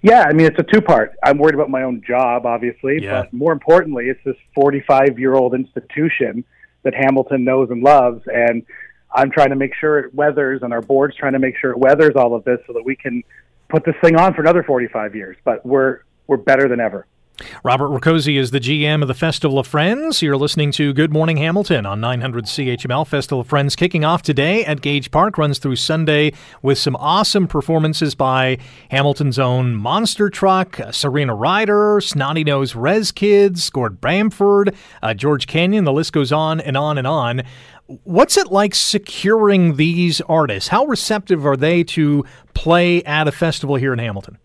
Yeah, 0.00 0.22
I 0.22 0.32
mean, 0.32 0.46
it's 0.46 0.58
a 0.58 0.62
two 0.62 0.80
part. 0.80 1.14
I'm 1.22 1.38
worried 1.38 1.54
about 1.54 1.70
my 1.70 1.82
own 1.82 2.02
job, 2.06 2.46
obviously, 2.46 3.02
yeah. 3.02 3.22
but 3.22 3.32
more 3.32 3.52
importantly, 3.52 4.06
it's 4.06 4.20
this 4.24 4.36
45 4.54 5.18
year 5.18 5.34
old 5.34 5.54
institution 5.54 6.44
that 6.84 6.94
Hamilton 6.94 7.44
knows 7.44 7.68
and 7.70 7.82
loves, 7.82 8.22
and 8.26 8.64
I'm 9.12 9.30
trying 9.30 9.50
to 9.50 9.56
make 9.56 9.74
sure 9.74 9.98
it 9.98 10.14
weathers, 10.14 10.62
and 10.62 10.72
our 10.72 10.82
board's 10.82 11.16
trying 11.16 11.32
to 11.32 11.38
make 11.38 11.58
sure 11.58 11.72
it 11.72 11.78
weathers 11.78 12.12
all 12.14 12.34
of 12.34 12.44
this 12.44 12.60
so 12.66 12.72
that 12.74 12.84
we 12.84 12.94
can 12.94 13.22
put 13.68 13.84
this 13.84 13.94
thing 14.02 14.16
on 14.16 14.34
for 14.34 14.40
another 14.40 14.62
45 14.62 15.14
years, 15.14 15.36
but 15.44 15.64
we're 15.64 16.00
we're 16.26 16.36
better 16.36 16.68
than 16.68 16.80
ever. 16.80 17.06
Robert 17.62 17.88
Ricosi 17.88 18.38
is 18.38 18.50
the 18.50 18.60
GM 18.60 19.02
of 19.02 19.08
the 19.08 19.14
Festival 19.14 19.58
of 19.58 19.66
Friends. 19.66 20.22
You're 20.22 20.36
listening 20.36 20.72
to 20.72 20.92
Good 20.92 21.12
Morning 21.12 21.36
Hamilton 21.36 21.86
on 21.86 22.00
900 22.00 22.46
CHML. 22.46 23.06
Festival 23.06 23.40
of 23.40 23.46
Friends 23.46 23.76
kicking 23.76 24.04
off 24.04 24.22
today 24.22 24.64
at 24.64 24.80
Gage 24.80 25.10
Park, 25.10 25.38
runs 25.38 25.58
through 25.58 25.76
Sunday 25.76 26.32
with 26.62 26.78
some 26.78 26.96
awesome 26.96 27.46
performances 27.46 28.14
by 28.14 28.58
Hamilton's 28.90 29.38
own 29.38 29.74
Monster 29.74 30.30
Truck, 30.30 30.80
uh, 30.80 30.90
Serena 30.90 31.34
Ryder, 31.34 32.00
Snotty 32.00 32.44
Nose 32.44 32.74
Rez 32.74 33.12
Kids, 33.12 33.70
Gord 33.70 34.00
Bamford, 34.00 34.74
uh, 35.02 35.14
George 35.14 35.46
Canyon. 35.46 35.84
The 35.84 35.92
list 35.92 36.12
goes 36.12 36.32
on 36.32 36.60
and 36.60 36.76
on 36.76 36.98
and 36.98 37.06
on. 37.06 37.42
What's 38.04 38.36
it 38.36 38.48
like 38.48 38.74
securing 38.74 39.76
these 39.76 40.20
artists? 40.22 40.68
How 40.68 40.84
receptive 40.86 41.46
are 41.46 41.56
they 41.56 41.84
to 41.84 42.24
play 42.52 43.02
at 43.04 43.28
a 43.28 43.32
festival 43.32 43.76
here 43.76 43.92
in 43.92 43.98
Hamilton? 43.98 44.38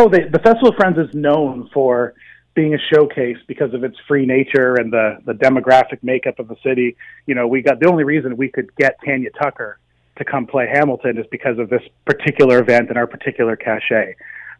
Oh, 0.00 0.08
the, 0.08 0.28
the 0.30 0.38
Festival 0.38 0.68
of 0.68 0.76
Friends 0.76 0.96
is 0.96 1.12
known 1.12 1.68
for 1.74 2.14
being 2.54 2.72
a 2.72 2.78
showcase 2.94 3.38
because 3.48 3.74
of 3.74 3.82
its 3.82 3.96
free 4.06 4.26
nature 4.26 4.76
and 4.76 4.92
the, 4.92 5.18
the 5.26 5.32
demographic 5.32 5.98
makeup 6.02 6.38
of 6.38 6.46
the 6.46 6.54
city. 6.64 6.96
You 7.26 7.34
know, 7.34 7.48
we 7.48 7.62
got 7.62 7.80
the 7.80 7.88
only 7.88 8.04
reason 8.04 8.36
we 8.36 8.48
could 8.48 8.72
get 8.76 8.96
Tanya 9.04 9.30
Tucker 9.42 9.80
to 10.18 10.24
come 10.24 10.46
play 10.46 10.68
Hamilton 10.72 11.18
is 11.18 11.26
because 11.32 11.58
of 11.58 11.68
this 11.68 11.82
particular 12.04 12.60
event 12.60 12.90
and 12.90 12.96
our 12.96 13.08
particular 13.08 13.56
cachet. 13.56 14.14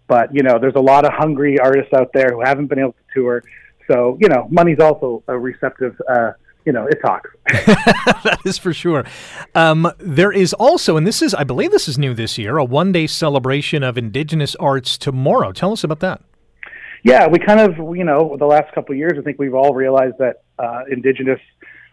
But, 0.09 0.35
you 0.35 0.42
know, 0.42 0.59
there's 0.59 0.74
a 0.74 0.81
lot 0.81 1.05
of 1.05 1.12
hungry 1.12 1.61
artists 1.61 1.92
out 1.92 2.11
there 2.12 2.31
who 2.33 2.40
haven't 2.44 2.66
been 2.66 2.81
able 2.81 2.94
to 2.94 3.14
tour. 3.14 3.44
So, 3.88 4.18
you 4.20 4.29
know, 4.29 4.48
money's 4.51 4.81
also 4.81 5.22
a 5.29 5.38
receptive 5.38 5.94
uh, 6.11 6.33
you 6.68 6.72
know, 6.72 6.87
it 6.87 7.00
talks. 7.00 7.31
that 7.46 8.40
is 8.44 8.59
for 8.59 8.74
sure. 8.74 9.02
Um, 9.54 9.90
there 9.96 10.31
is 10.31 10.52
also, 10.52 10.98
and 10.98 11.07
this 11.07 11.22
is, 11.22 11.33
I 11.33 11.42
believe 11.42 11.70
this 11.70 11.88
is 11.88 11.96
new 11.96 12.12
this 12.12 12.37
year, 12.37 12.59
a 12.59 12.64
one 12.64 12.92
day 12.92 13.07
celebration 13.07 13.83
of 13.83 13.96
Indigenous 13.96 14.54
arts 14.57 14.98
tomorrow. 14.98 15.52
Tell 15.52 15.72
us 15.72 15.83
about 15.83 16.00
that. 16.00 16.20
Yeah, 17.04 17.26
we 17.26 17.38
kind 17.38 17.59
of, 17.59 17.78
you 17.96 18.04
know, 18.04 18.37
the 18.38 18.44
last 18.44 18.74
couple 18.74 18.92
of 18.92 18.98
years, 18.98 19.14
I 19.18 19.22
think 19.22 19.38
we've 19.38 19.54
all 19.54 19.72
realized 19.72 20.16
that 20.18 20.42
uh, 20.59 20.83
Indigenous 20.90 21.40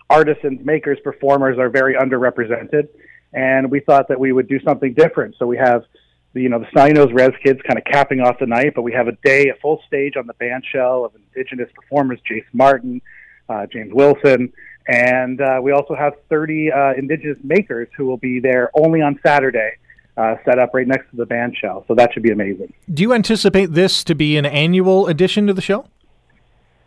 artisans, 0.10 0.60
makers, 0.66 0.98
performers 1.06 1.58
are 1.58 1.70
very 1.70 1.96
underrepresented. 1.96 2.90
And 3.32 3.72
we 3.72 3.80
thought 3.80 4.10
that 4.10 4.20
we 4.20 4.34
would 4.34 4.50
do 4.50 4.60
something 4.60 4.94
different. 4.94 5.36
So 5.40 5.48
we 5.48 5.56
have, 5.56 5.86
the, 6.34 6.42
you 6.42 6.50
know, 6.50 6.60
the 6.60 6.68
Snotty 6.74 6.92
Nose 6.92 7.14
Rez 7.14 7.32
Kids 7.42 7.62
kind 7.66 7.80
of 7.80 7.86
capping 7.86 8.20
off 8.20 8.40
the 8.42 8.46
night, 8.46 8.74
but 8.76 8.82
we 8.82 8.92
have 8.92 9.08
a 9.08 9.14
day, 9.24 9.48
a 9.48 9.56
full 9.62 9.82
stage 9.88 10.18
on 10.18 10.28
the 10.28 10.34
band 10.34 10.66
shell 10.70 11.06
of 11.06 11.14
Indigenous 11.16 11.70
performers, 11.74 12.20
Jace 12.30 12.44
Martin, 12.52 13.02
uh, 13.50 13.66
James 13.68 13.94
Wilson, 13.94 14.52
and 14.88 15.42
uh, 15.42 15.60
we 15.62 15.72
also 15.72 15.96
have 15.96 16.14
30 16.30 16.72
uh, 16.72 16.94
Indigenous 16.98 17.38
makers 17.44 17.88
who 17.98 18.06
will 18.06 18.18
be 18.18 18.40
there 18.40 18.70
only 18.74 19.02
on 19.02 19.20
Saturday. 19.26 19.72
Uh, 20.18 20.36
set 20.46 20.58
up 20.58 20.74
right 20.74 20.88
next 20.88 21.10
to 21.10 21.18
the 21.18 21.26
band 21.26 21.54
shell, 21.58 21.84
so 21.90 21.94
that 21.94 22.14
should 22.14 22.24
be 22.24 22.32
amazing. 22.32 22.74
Do 22.94 23.04
you 23.04 23.14
anticipate 23.14 23.74
this 23.74 24.02
to 24.06 24.16
be 24.16 24.38
an 24.38 24.46
annual 24.46 25.08
addition 25.08 25.46
to 25.48 25.54
the 25.54 25.62
show? 25.62 25.88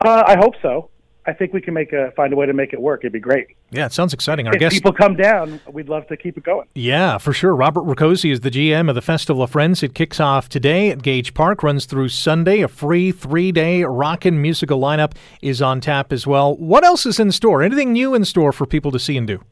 Uh, 0.00 0.22
I 0.26 0.38
hope 0.38 0.54
so. 0.62 0.88
I 1.28 1.34
think 1.34 1.52
we 1.52 1.60
can 1.60 1.74
make 1.74 1.92
a 1.92 2.10
find 2.12 2.32
a 2.32 2.36
way 2.36 2.46
to 2.46 2.54
make 2.54 2.72
it 2.72 2.80
work. 2.80 3.00
It'd 3.02 3.12
be 3.12 3.20
great. 3.20 3.48
Yeah, 3.70 3.84
it 3.84 3.92
sounds 3.92 4.14
exciting. 4.14 4.46
Our 4.46 4.54
if 4.54 4.60
guest, 4.60 4.74
people 4.74 4.94
come 4.94 5.14
down, 5.14 5.60
we'd 5.70 5.90
love 5.90 6.06
to 6.06 6.16
keep 6.16 6.38
it 6.38 6.42
going. 6.42 6.66
yeah, 6.74 7.18
for 7.18 7.34
sure. 7.34 7.54
Robert 7.54 7.82
Rakosi 7.82 8.32
is 8.32 8.40
the 8.40 8.50
GM 8.50 8.88
of 8.88 8.94
the 8.94 9.02
Festival 9.02 9.42
of 9.42 9.50
Friends. 9.50 9.82
It 9.82 9.94
kicks 9.94 10.20
off 10.20 10.48
today 10.48 10.88
at 10.88 11.02
Gage 11.02 11.34
Park, 11.34 11.62
runs 11.62 11.84
through 11.84 12.08
Sunday. 12.08 12.62
A 12.62 12.68
free 12.68 13.12
three-day 13.12 13.84
rockin' 13.84 14.40
musical 14.40 14.80
lineup 14.80 15.12
is 15.42 15.60
on 15.60 15.82
tap 15.82 16.14
as 16.14 16.26
well. 16.26 16.56
What 16.56 16.82
else 16.82 17.04
is 17.04 17.20
in 17.20 17.30
store? 17.30 17.62
Anything 17.62 17.92
new 17.92 18.14
in 18.14 18.24
store 18.24 18.50
for 18.50 18.64
people 18.64 18.90
to 18.92 18.98
see 18.98 19.18
and 19.18 19.26
do? 19.26 19.44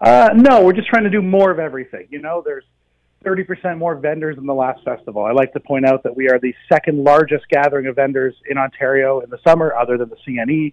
Uh, 0.00 0.30
no, 0.34 0.62
we're 0.64 0.72
just 0.72 0.88
trying 0.88 1.04
to 1.04 1.10
do 1.10 1.20
more 1.20 1.50
of 1.50 1.58
everything. 1.58 2.06
You 2.08 2.22
know, 2.22 2.42
there's 2.42 2.64
30% 3.26 3.78
more 3.78 3.96
vendors 3.96 4.36
than 4.36 4.46
the 4.46 4.54
last 4.54 4.82
festival. 4.84 5.24
I 5.24 5.32
like 5.32 5.52
to 5.54 5.60
point 5.60 5.84
out 5.84 6.04
that 6.04 6.16
we 6.16 6.28
are 6.28 6.38
the 6.38 6.54
second 6.72 7.02
largest 7.02 7.48
gathering 7.50 7.86
of 7.86 7.96
vendors 7.96 8.34
in 8.48 8.56
Ontario 8.56 9.20
in 9.20 9.30
the 9.30 9.38
summer, 9.46 9.74
other 9.74 9.98
than 9.98 10.08
the 10.08 10.16
CNE. 10.26 10.72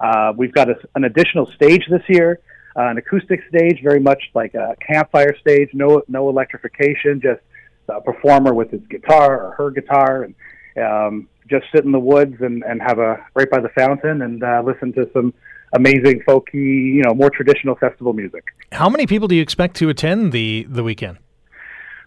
Uh, 0.00 0.32
we've 0.36 0.52
got 0.52 0.70
a, 0.70 0.74
an 0.94 1.04
additional 1.04 1.46
stage 1.54 1.84
this 1.90 2.02
year, 2.08 2.40
uh, 2.76 2.88
an 2.88 2.96
acoustic 2.96 3.40
stage, 3.48 3.80
very 3.82 4.00
much 4.00 4.22
like 4.34 4.54
a 4.54 4.74
campfire 4.84 5.36
stage, 5.38 5.68
no 5.74 6.02
no 6.08 6.28
electrification, 6.28 7.20
just 7.22 7.40
a 7.88 8.00
performer 8.00 8.54
with 8.54 8.70
his 8.70 8.80
guitar 8.88 9.46
or 9.46 9.50
her 9.52 9.70
guitar, 9.70 10.24
and 10.24 10.34
um, 10.82 11.28
just 11.48 11.66
sit 11.74 11.84
in 11.84 11.92
the 11.92 12.00
woods 12.00 12.36
and, 12.40 12.64
and 12.64 12.80
have 12.80 12.98
a 12.98 13.24
right 13.34 13.50
by 13.50 13.60
the 13.60 13.68
fountain 13.76 14.22
and 14.22 14.42
uh, 14.42 14.62
listen 14.64 14.92
to 14.94 15.08
some 15.12 15.34
amazing 15.74 16.20
folky, 16.26 16.94
you 16.94 17.02
know, 17.02 17.14
more 17.14 17.30
traditional 17.30 17.74
festival 17.76 18.12
music. 18.12 18.44
How 18.72 18.88
many 18.88 19.06
people 19.06 19.28
do 19.28 19.34
you 19.34 19.42
expect 19.42 19.76
to 19.76 19.88
attend 19.88 20.32
the 20.32 20.66
the 20.68 20.82
weekend? 20.82 21.18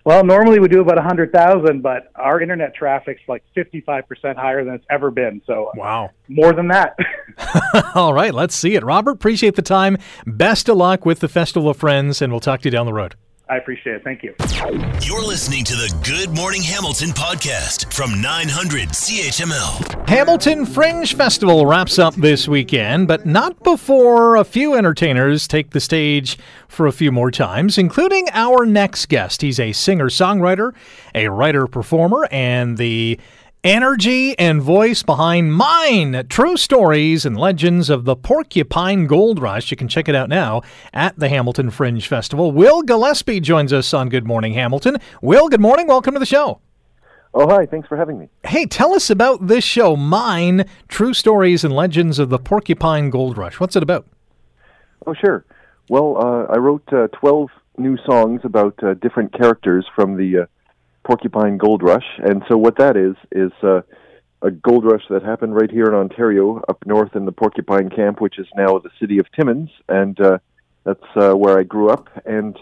Well, 0.06 0.24
normally 0.24 0.60
we 0.60 0.68
do 0.68 0.82
about 0.82 0.98
100,000, 0.98 1.82
but 1.82 2.12
our 2.16 2.40
internet 2.40 2.76
traffic's 2.76 3.22
like 3.28 3.44
55% 3.58 4.36
higher 4.36 4.64
than 4.64 4.76
it's 4.76 4.86
ever 4.90 5.10
been. 5.10 5.42
So 5.48 5.66
uh, 5.66 5.72
Wow. 5.76 6.10
more 6.30 6.54
than 6.54 6.68
that. 6.68 6.96
All 7.96 8.14
right, 8.14 8.34
let's 8.34 8.56
see 8.56 8.76
it. 8.76 8.84
Robert, 8.84 9.12
appreciate 9.12 9.56
the 9.56 9.62
time. 9.64 9.98
Best 10.28 10.70
of 10.70 10.78
luck 10.78 11.06
with 11.06 11.20
the 11.22 11.28
Festival 11.28 11.70
of 11.70 11.78
Friends, 11.78 12.22
and 12.22 12.32
we'll 12.32 12.40
talk 12.40 12.62
to 12.62 12.68
you 12.68 12.72
down 12.72 12.86
the 12.86 12.94
road. 12.94 13.16
I 13.48 13.58
appreciate 13.58 13.98
it. 13.98 14.04
Thank 14.04 14.24
you. 14.24 14.34
You're 15.02 15.22
listening 15.22 15.64
to 15.66 15.76
the 15.76 15.96
Good 16.04 16.36
Morning 16.36 16.64
Hamilton 16.64 17.10
podcast 17.10 17.94
from 17.94 18.20
900 18.20 18.90
CHML. 18.90 20.10
Hamilton 20.10 20.66
Fringe 20.66 21.14
Festival 21.14 21.68
wraps 21.68 22.00
up 22.00 22.16
this 22.16 22.48
weekend, 22.48 23.08
but 23.08 23.28
not 23.28 23.64
before 23.64 24.36
a 24.36 24.44
few 24.44 24.74
entertainers 24.74 25.48
take 25.48 25.70
the 25.72 25.80
stage 25.80 26.40
for 26.68 26.88
a 26.88 26.92
few 26.92 27.12
more 27.12 27.30
times, 27.30 27.78
including 27.78 28.28
our 28.32 28.66
next 28.66 29.10
guest. 29.10 29.44
He's 29.44 29.60
a 29.60 29.74
singer 29.74 30.10
songwriter, 30.10 30.74
a 31.14 31.28
writer 31.28 31.68
performer, 31.68 32.28
and 32.32 32.78
the 32.80 33.20
energy 33.66 34.38
and 34.38 34.62
voice 34.62 35.02
behind 35.02 35.52
Mine 35.52 36.28
True 36.30 36.56
Stories 36.56 37.26
and 37.26 37.36
Legends 37.36 37.90
of 37.90 38.06
the 38.06 38.16
Porcupine 38.16 39.08
Gold 39.08 39.40
Rush. 39.40 39.72
You 39.72 39.78
can 39.78 39.88
check 39.88 40.08
it 40.08 40.14
out 40.14 40.30
now 40.30 40.62
at 40.94 41.18
the 41.18 41.28
Hamilton 41.30 41.72
Fringe 41.72 42.08
Festival. 42.08 42.52
Will 42.52 42.84
Gillespie 42.84 43.40
joins 43.40 43.74
us 43.74 43.92
on 43.92 44.10
Good 44.10 44.28
Morning 44.28 44.54
Hamilton. 44.54 44.98
Will, 45.20 45.50
good 45.50 45.60
morning. 45.60 45.88
Welcome 45.88 46.14
to 46.14 46.20
the 46.20 46.28
show. 46.28 46.62
Oh, 47.34 47.50
hi. 47.50 47.66
Thanks 47.66 47.88
for 47.88 47.98
having 47.98 48.20
me. 48.20 48.30
Hey, 48.46 48.68
tell 48.68 48.94
us 48.94 49.10
about 49.10 49.48
this 49.48 49.64
show, 49.64 49.96
Mine 49.96 50.70
True 50.88 51.16
Stories 51.16 51.64
and 51.64 51.74
Legends 51.74 52.20
of 52.20 52.30
the 52.30 52.38
Porcupine 52.38 53.10
Gold 53.10 53.36
Rush. 53.36 53.60
What's 53.60 53.76
it 53.76 53.82
about? 53.82 54.06
Oh, 55.08 55.16
sure. 55.16 55.44
Well, 55.90 56.18
uh, 56.18 56.54
I 56.54 56.58
wrote 56.58 56.88
uh, 56.94 57.08
12 57.20 57.50
new 57.80 57.98
songs 58.06 58.42
about 58.44 58.82
uh, 58.84 58.94
different 58.94 59.34
characters 59.34 59.88
from 59.96 60.18
the 60.18 60.44
uh, 60.44 60.46
Porcupine 61.06 61.58
Gold 61.58 61.84
Rush. 61.84 62.06
And 62.18 62.44
so, 62.50 62.58
what 62.58 62.78
that 62.78 62.98
is, 62.98 63.16
is 63.32 63.52
uh, 63.64 63.82
a 64.42 64.52
gold 64.52 64.86
rush 64.86 65.04
that 65.10 65.24
happened 65.24 65.56
right 65.56 65.72
here 65.72 65.86
in 65.86 65.94
Ontario, 65.94 66.62
up 66.68 66.86
north 66.86 67.16
in 67.16 67.26
the 67.26 67.32
Porcupine 67.32 67.90
Camp, 67.90 68.20
which 68.20 68.38
is 68.40 68.48
now 68.56 68.80
the 68.80 68.90
city 69.00 69.20
of 69.20 69.32
Timmins. 69.32 69.70
And 69.88 70.20
uh, 70.20 70.40
that's 70.84 71.06
uh, 71.16 71.34
where 71.34 71.58
I 71.58 71.64
grew 71.64 71.90
up. 71.90 72.10
And 72.26 72.58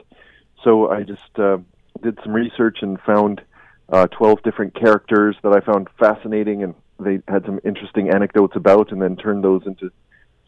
so, 0.64 0.90
I 0.90 1.04
just 1.04 1.40
uh, 1.40 1.58
did 2.02 2.20
some 2.24 2.34
research 2.34 2.80
and 2.82 3.00
found 3.02 3.42
uh, 3.90 4.08
12 4.08 4.44
different 4.44 4.76
characters 4.76 5.36
that 5.44 5.54
I 5.54 5.60
found 5.60 5.88
fascinating 6.00 6.64
and 6.64 6.76
they 7.00 7.20
had 7.28 7.46
some 7.46 7.60
interesting 7.64 8.10
anecdotes 8.10 8.56
about, 8.56 8.92
and 8.92 9.02
then 9.02 9.16
turned 9.16 9.44
those 9.44 9.64
into 9.66 9.92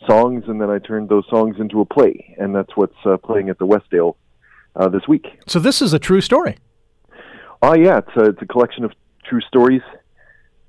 songs, 0.08 0.44
and 0.48 0.62
then 0.62 0.70
I 0.70 0.80
turned 0.80 1.10
those 1.10 1.26
songs 1.30 1.58
into 1.60 1.82
a 1.82 1.86
play, 1.86 2.36
and 2.38 2.56
that's 2.56 2.76
what's 2.76 2.98
uh, 3.06 3.18
playing 3.18 3.50
at 3.50 3.58
the 3.58 3.66
Westdale 3.66 4.16
uh, 4.76 4.90
this 4.90 5.08
week. 5.08 5.26
So, 5.48 5.60
this 5.60 5.82
is 5.82 5.94
a 5.94 6.00
true 6.00 6.22
story. 6.22 6.58
Oh 7.68 7.74
yeah, 7.74 7.98
it's 7.98 8.16
a, 8.16 8.26
it's 8.26 8.42
a 8.44 8.46
collection 8.46 8.84
of 8.84 8.92
true 9.28 9.42
stories. 9.42 9.82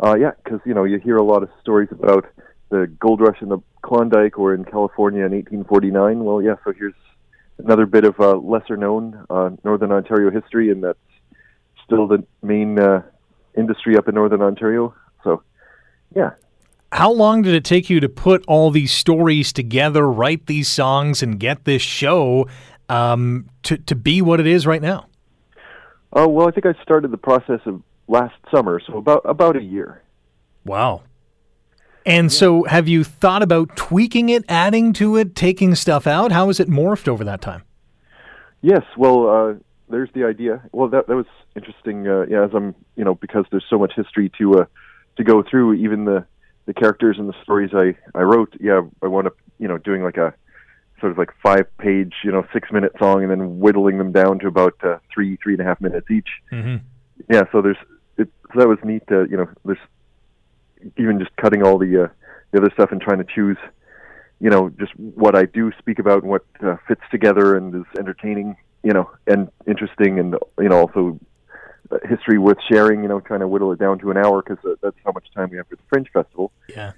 Uh, 0.03 0.17
yeah, 0.19 0.31
because 0.43 0.61
you 0.65 0.73
know 0.73 0.85
you 0.85 0.99
hear 0.99 1.19
a 1.19 1.23
lot 1.23 1.43
of 1.43 1.51
stories 1.61 1.91
about 1.93 2.25
the 2.71 2.87
gold 2.99 3.21
rush 3.21 3.43
in 3.43 3.51
the 3.51 3.59
Klondike 3.83 4.39
or 4.39 4.55
in 4.55 4.65
California 4.65 5.27
in 5.27 5.33
1849. 5.33 6.25
Well, 6.25 6.41
yeah, 6.41 6.55
so 6.65 6.73
here's 6.73 6.95
another 7.59 7.85
bit 7.85 8.05
of 8.05 8.19
uh, 8.19 8.37
lesser 8.37 8.79
known 8.79 9.27
uh, 9.29 9.51
Northern 9.63 9.93
Ontario 9.93 10.31
history, 10.31 10.71
and 10.71 10.83
that's 10.83 10.99
still 11.85 12.07
the 12.07 12.25
main 12.43 12.79
uh, 12.79 13.03
industry 13.59 13.99
up 13.99 14.09
in 14.09 14.15
Northern 14.15 14.41
Ontario. 14.41 14.95
So, 15.23 15.43
yeah, 16.15 16.31
How 16.93 17.13
long 17.13 17.43
did 17.43 17.55
it 17.55 17.65
take 17.65 17.91
you 17.91 18.01
to 18.01 18.09
put 18.09 18.43
all 18.49 18.71
these 18.71 18.91
stories 18.91 19.53
together, 19.53 20.11
write 20.11 20.47
these 20.47 20.69
songs, 20.69 21.23
and 21.23 21.39
get 21.39 21.67
this 21.67 21.83
show 21.83 22.49
um, 22.89 23.51
to, 23.65 23.77
to 23.77 23.95
be 23.95 24.23
what 24.23 24.41
it 24.41 24.47
is 24.47 24.67
right 24.67 24.81
now? 24.81 25.09
Oh 26.13 26.29
well, 26.29 26.49
I 26.49 26.51
think 26.51 26.67
I 26.67 26.75
started 26.83 27.11
the 27.11 27.19
process 27.19 27.61
of 27.67 27.83
last 28.09 28.35
summer, 28.55 28.81
so 28.81 28.99
about 28.99 29.23
about 29.25 29.57
a 29.57 29.63
year. 29.63 30.03
Wow. 30.65 31.03
And 32.05 32.33
so, 32.33 32.63
have 32.65 32.87
you 32.87 33.03
thought 33.03 33.43
about 33.43 33.77
tweaking 33.77 34.29
it, 34.29 34.45
adding 34.49 34.93
to 34.93 35.17
it, 35.17 35.35
taking 35.35 35.75
stuff 35.75 36.07
out? 36.07 36.31
How 36.31 36.47
has 36.47 36.61
it 36.61 36.69
morphed 36.69 37.09
over 37.09 37.25
that 37.25 37.41
time? 37.41 37.65
Yes, 38.63 38.83
well, 38.97 39.29
uh, 39.29 39.55
there's 39.89 40.09
the 40.15 40.23
idea. 40.23 40.63
Well, 40.71 40.89
that 40.89 41.09
that 41.09 41.17
was 41.17 41.27
interesting. 41.57 42.07
Uh, 42.07 42.27
yeah, 42.29 42.45
as 42.45 42.51
I'm, 42.55 42.77
you 42.95 43.05
know, 43.05 43.17
because 43.17 43.45
there's 43.51 43.65
so 43.69 43.77
much 43.77 43.93
history 43.97 44.31
to 44.39 44.61
uh, 44.61 44.65
to 45.17 45.25
go 45.25 45.43
through. 45.43 45.75
Even 45.75 46.05
the 46.05 46.25
the 46.67 46.75
characters 46.75 47.17
and 47.19 47.29
the 47.29 47.35
stories 47.43 47.71
I 47.75 47.97
I 48.17 48.23
wrote. 48.23 48.55
Yeah, 48.61 48.83
I 49.03 49.09
wound 49.09 49.27
up, 49.27 49.37
you 49.59 49.67
know, 49.67 49.79
doing 49.79 50.05
like 50.05 50.17
a 50.17 50.33
sort 51.01 51.13
of 51.13 51.19
like 51.19 51.31
five 51.43 51.67
page, 51.79 52.15
you 52.25 52.33
know, 52.33 52.47
six 52.53 52.71
minute 52.73 52.93
song, 52.99 53.23
and 53.23 53.31
then 53.31 53.59
whittling 53.59 53.99
them 53.99 54.13
down 54.13 54.39
to 54.41 54.47
about 54.47 54.75
uh, 54.83 54.99
three 55.13 55.37
three 55.43 55.55
and 55.55 55.61
a 55.61 55.65
half 55.65 55.81
minutes 55.81 56.11
each. 56.11 56.29
Mm-hmm. 56.53 56.77
Yeah, 57.33 57.43
so 57.53 57.63
there's 57.63 57.77
it. 58.17 58.29
So 58.53 58.61
that 58.61 58.69
was 58.69 58.79
neat. 58.85 59.03
Uh, 59.11 59.25
you 59.25 59.37
know, 59.37 59.49
there's 59.65 59.79
even 60.97 61.19
just 61.19 61.35
cutting 61.37 61.63
all 61.63 61.79
the 61.79 62.05
uh, 62.05 62.09
the 62.53 62.61
other 62.61 62.71
stuff 62.75 62.93
and 62.93 63.01
trying 63.01 63.19
to 63.19 63.25
choose, 63.25 63.59
you 64.41 64.51
know, 64.51 64.71
just 64.71 64.93
what 64.97 65.35
I 65.35 65.45
do 65.45 65.73
speak 65.79 65.99
about 65.99 66.23
and 66.23 66.31
what 66.31 66.45
uh, 66.63 66.77
fits 66.87 67.03
together 67.11 67.57
and 67.57 67.75
is 67.75 67.99
entertaining, 67.99 68.57
you 68.83 68.93
know, 68.93 69.11
and 69.27 69.51
interesting, 69.67 70.19
and 70.19 70.37
you 70.59 70.69
know, 70.69 70.79
also 70.79 71.19
uh, 71.91 71.99
history 72.09 72.39
worth 72.39 72.59
sharing. 72.71 73.03
You 73.03 73.09
know, 73.09 73.21
trying 73.21 73.41
to 73.41 73.49
whittle 73.49 73.73
it 73.73 73.79
down 73.79 73.99
to 74.01 74.11
an 74.11 74.17
hour 74.17 74.43
because 74.43 74.65
uh, 74.65 74.75
that's 74.83 74.97
how 75.05 75.13
much 75.13 75.27
time 75.35 75.51
we 75.51 75.57
have 75.59 75.69
for 75.69 75.77
the 75.77 75.83
Fringe 75.89 76.09
Festival. 76.13 76.53
Yeah. 76.69 76.93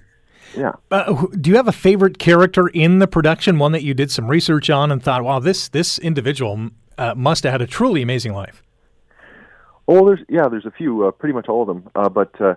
Yeah. 0.55 0.73
Uh, 0.91 1.27
do 1.39 1.49
you 1.49 1.55
have 1.55 1.67
a 1.67 1.73
favorite 1.73 2.19
character 2.19 2.67
in 2.67 2.99
the 2.99 3.07
production? 3.07 3.59
One 3.59 3.71
that 3.71 3.83
you 3.83 3.93
did 3.93 4.11
some 4.11 4.27
research 4.27 4.69
on 4.69 4.91
and 4.91 5.01
thought, 5.01 5.23
"Wow, 5.23 5.39
this 5.39 5.69
this 5.69 5.99
individual 5.99 6.69
uh, 6.97 7.13
must 7.15 7.43
have 7.43 7.51
had 7.51 7.61
a 7.61 7.67
truly 7.67 8.01
amazing 8.01 8.33
life." 8.33 8.63
Oh, 9.87 10.05
there's 10.05 10.19
yeah, 10.29 10.47
there's 10.49 10.65
a 10.65 10.71
few, 10.71 11.07
uh, 11.07 11.11
pretty 11.11 11.33
much 11.33 11.47
all 11.49 11.61
of 11.61 11.67
them. 11.67 11.89
Uh, 11.95 12.09
but 12.09 12.39
uh, 12.39 12.55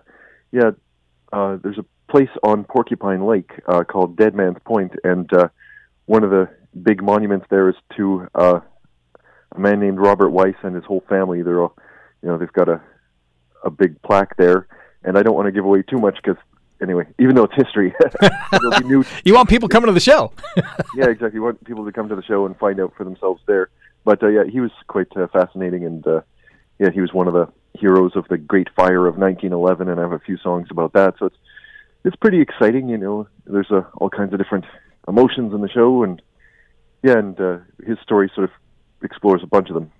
yeah, 0.52 0.72
uh, 1.32 1.56
there's 1.62 1.78
a 1.78 1.84
place 2.10 2.28
on 2.42 2.64
Porcupine 2.64 3.24
Lake 3.24 3.52
uh, 3.66 3.84
called 3.84 4.16
Dead 4.16 4.34
Man's 4.34 4.58
Point, 4.64 4.92
and 5.02 5.32
uh, 5.32 5.48
one 6.06 6.24
of 6.24 6.30
the 6.30 6.48
big 6.82 7.02
monuments 7.02 7.46
there 7.50 7.68
is 7.68 7.74
to 7.96 8.28
uh, 8.34 8.60
a 9.52 9.58
man 9.58 9.80
named 9.80 9.98
Robert 9.98 10.30
Weiss 10.30 10.56
and 10.62 10.74
his 10.74 10.84
whole 10.84 11.04
family. 11.08 11.42
They're 11.42 11.62
all, 11.62 11.76
you 12.22 12.28
know, 12.28 12.38
they've 12.38 12.52
got 12.52 12.68
a 12.68 12.80
a 13.64 13.70
big 13.70 14.00
plaque 14.02 14.36
there, 14.36 14.66
and 15.02 15.16
I 15.16 15.22
don't 15.22 15.34
want 15.34 15.46
to 15.46 15.52
give 15.52 15.64
away 15.64 15.82
too 15.82 15.98
much 15.98 16.16
because 16.22 16.40
anyway, 16.82 17.06
even 17.18 17.34
though 17.34 17.44
it's 17.44 17.54
history, 17.54 17.94
new 18.84 19.04
You 19.24 19.34
want 19.34 19.48
people 19.48 19.68
coming 19.68 19.86
to 19.86 19.92
the 19.92 20.00
show? 20.00 20.32
yeah, 20.96 21.08
exactly. 21.08 21.34
You 21.34 21.42
want 21.42 21.64
people 21.64 21.84
to 21.84 21.92
come 21.92 22.08
to 22.08 22.16
the 22.16 22.22
show 22.22 22.44
and 22.44 22.56
find 22.58 22.80
out 22.80 22.92
for 22.96 23.04
themselves 23.04 23.40
there. 23.46 23.70
But 24.04 24.22
uh, 24.22 24.28
yeah, 24.28 24.44
he 24.44 24.60
was 24.60 24.72
quite 24.88 25.16
uh, 25.16 25.28
fascinating, 25.28 25.84
and 25.84 26.06
uh, 26.06 26.22
yeah, 26.78 26.90
he 26.90 27.00
was 27.00 27.12
one 27.12 27.28
of 27.28 27.34
the 27.34 27.48
heroes 27.78 28.16
of 28.16 28.26
the 28.28 28.36
Great 28.36 28.68
Fire 28.74 29.06
of 29.06 29.16
1911, 29.16 29.88
and 29.88 29.98
I 29.98 30.02
have 30.02 30.12
a 30.12 30.18
few 30.18 30.36
songs 30.38 30.68
about 30.70 30.92
that. 30.94 31.14
So 31.18 31.26
it's 31.26 31.36
it's 32.04 32.16
pretty 32.16 32.40
exciting. 32.40 32.88
You 32.88 32.98
know, 32.98 33.28
there's 33.46 33.70
uh, 33.70 33.82
all 33.96 34.10
kinds 34.10 34.32
of 34.32 34.38
different 34.38 34.64
emotions 35.06 35.54
in 35.54 35.60
the 35.60 35.68
show, 35.68 36.02
and 36.02 36.20
yeah, 37.02 37.18
and 37.18 37.40
uh, 37.40 37.58
his 37.86 37.98
story 38.02 38.30
sort 38.34 38.44
of 38.44 38.50
explores 39.02 39.42
a 39.42 39.46
bunch 39.46 39.68
of 39.68 39.74
them. 39.74 39.92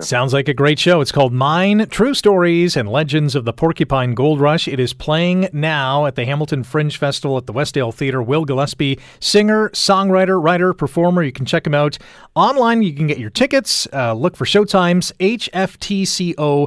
Sounds 0.00 0.32
like 0.32 0.48
a 0.48 0.54
great 0.54 0.78
show. 0.78 1.00
It's 1.00 1.12
called 1.12 1.32
Mine 1.32 1.86
True 1.88 2.14
Stories 2.14 2.76
and 2.76 2.88
Legends 2.88 3.34
of 3.34 3.44
the 3.44 3.52
Porcupine 3.52 4.14
Gold 4.14 4.40
Rush. 4.40 4.66
It 4.68 4.80
is 4.80 4.92
playing 4.92 5.48
now 5.52 6.06
at 6.06 6.14
the 6.14 6.24
Hamilton 6.24 6.64
Fringe 6.64 6.96
Festival 6.96 7.36
at 7.36 7.46
the 7.46 7.52
Westdale 7.52 7.92
Theater. 7.92 8.22
Will 8.22 8.44
Gillespie, 8.44 8.98
singer, 9.20 9.68
songwriter, 9.70 10.42
writer, 10.42 10.72
performer. 10.72 11.22
You 11.22 11.32
can 11.32 11.46
check 11.46 11.66
him 11.66 11.74
out 11.74 11.98
online. 12.34 12.82
You 12.82 12.94
can 12.94 13.06
get 13.06 13.18
your 13.18 13.30
tickets. 13.30 13.86
Uh, 13.92 14.14
look 14.14 14.36
for 14.36 14.44
showtimes, 14.44 15.12
hftco.ca. 15.20 16.66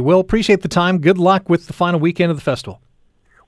Will, 0.00 0.20
appreciate 0.20 0.62
the 0.62 0.68
time. 0.68 0.98
Good 0.98 1.18
luck 1.18 1.48
with 1.48 1.66
the 1.66 1.72
final 1.72 2.00
weekend 2.00 2.30
of 2.30 2.36
the 2.36 2.42
festival. 2.42 2.80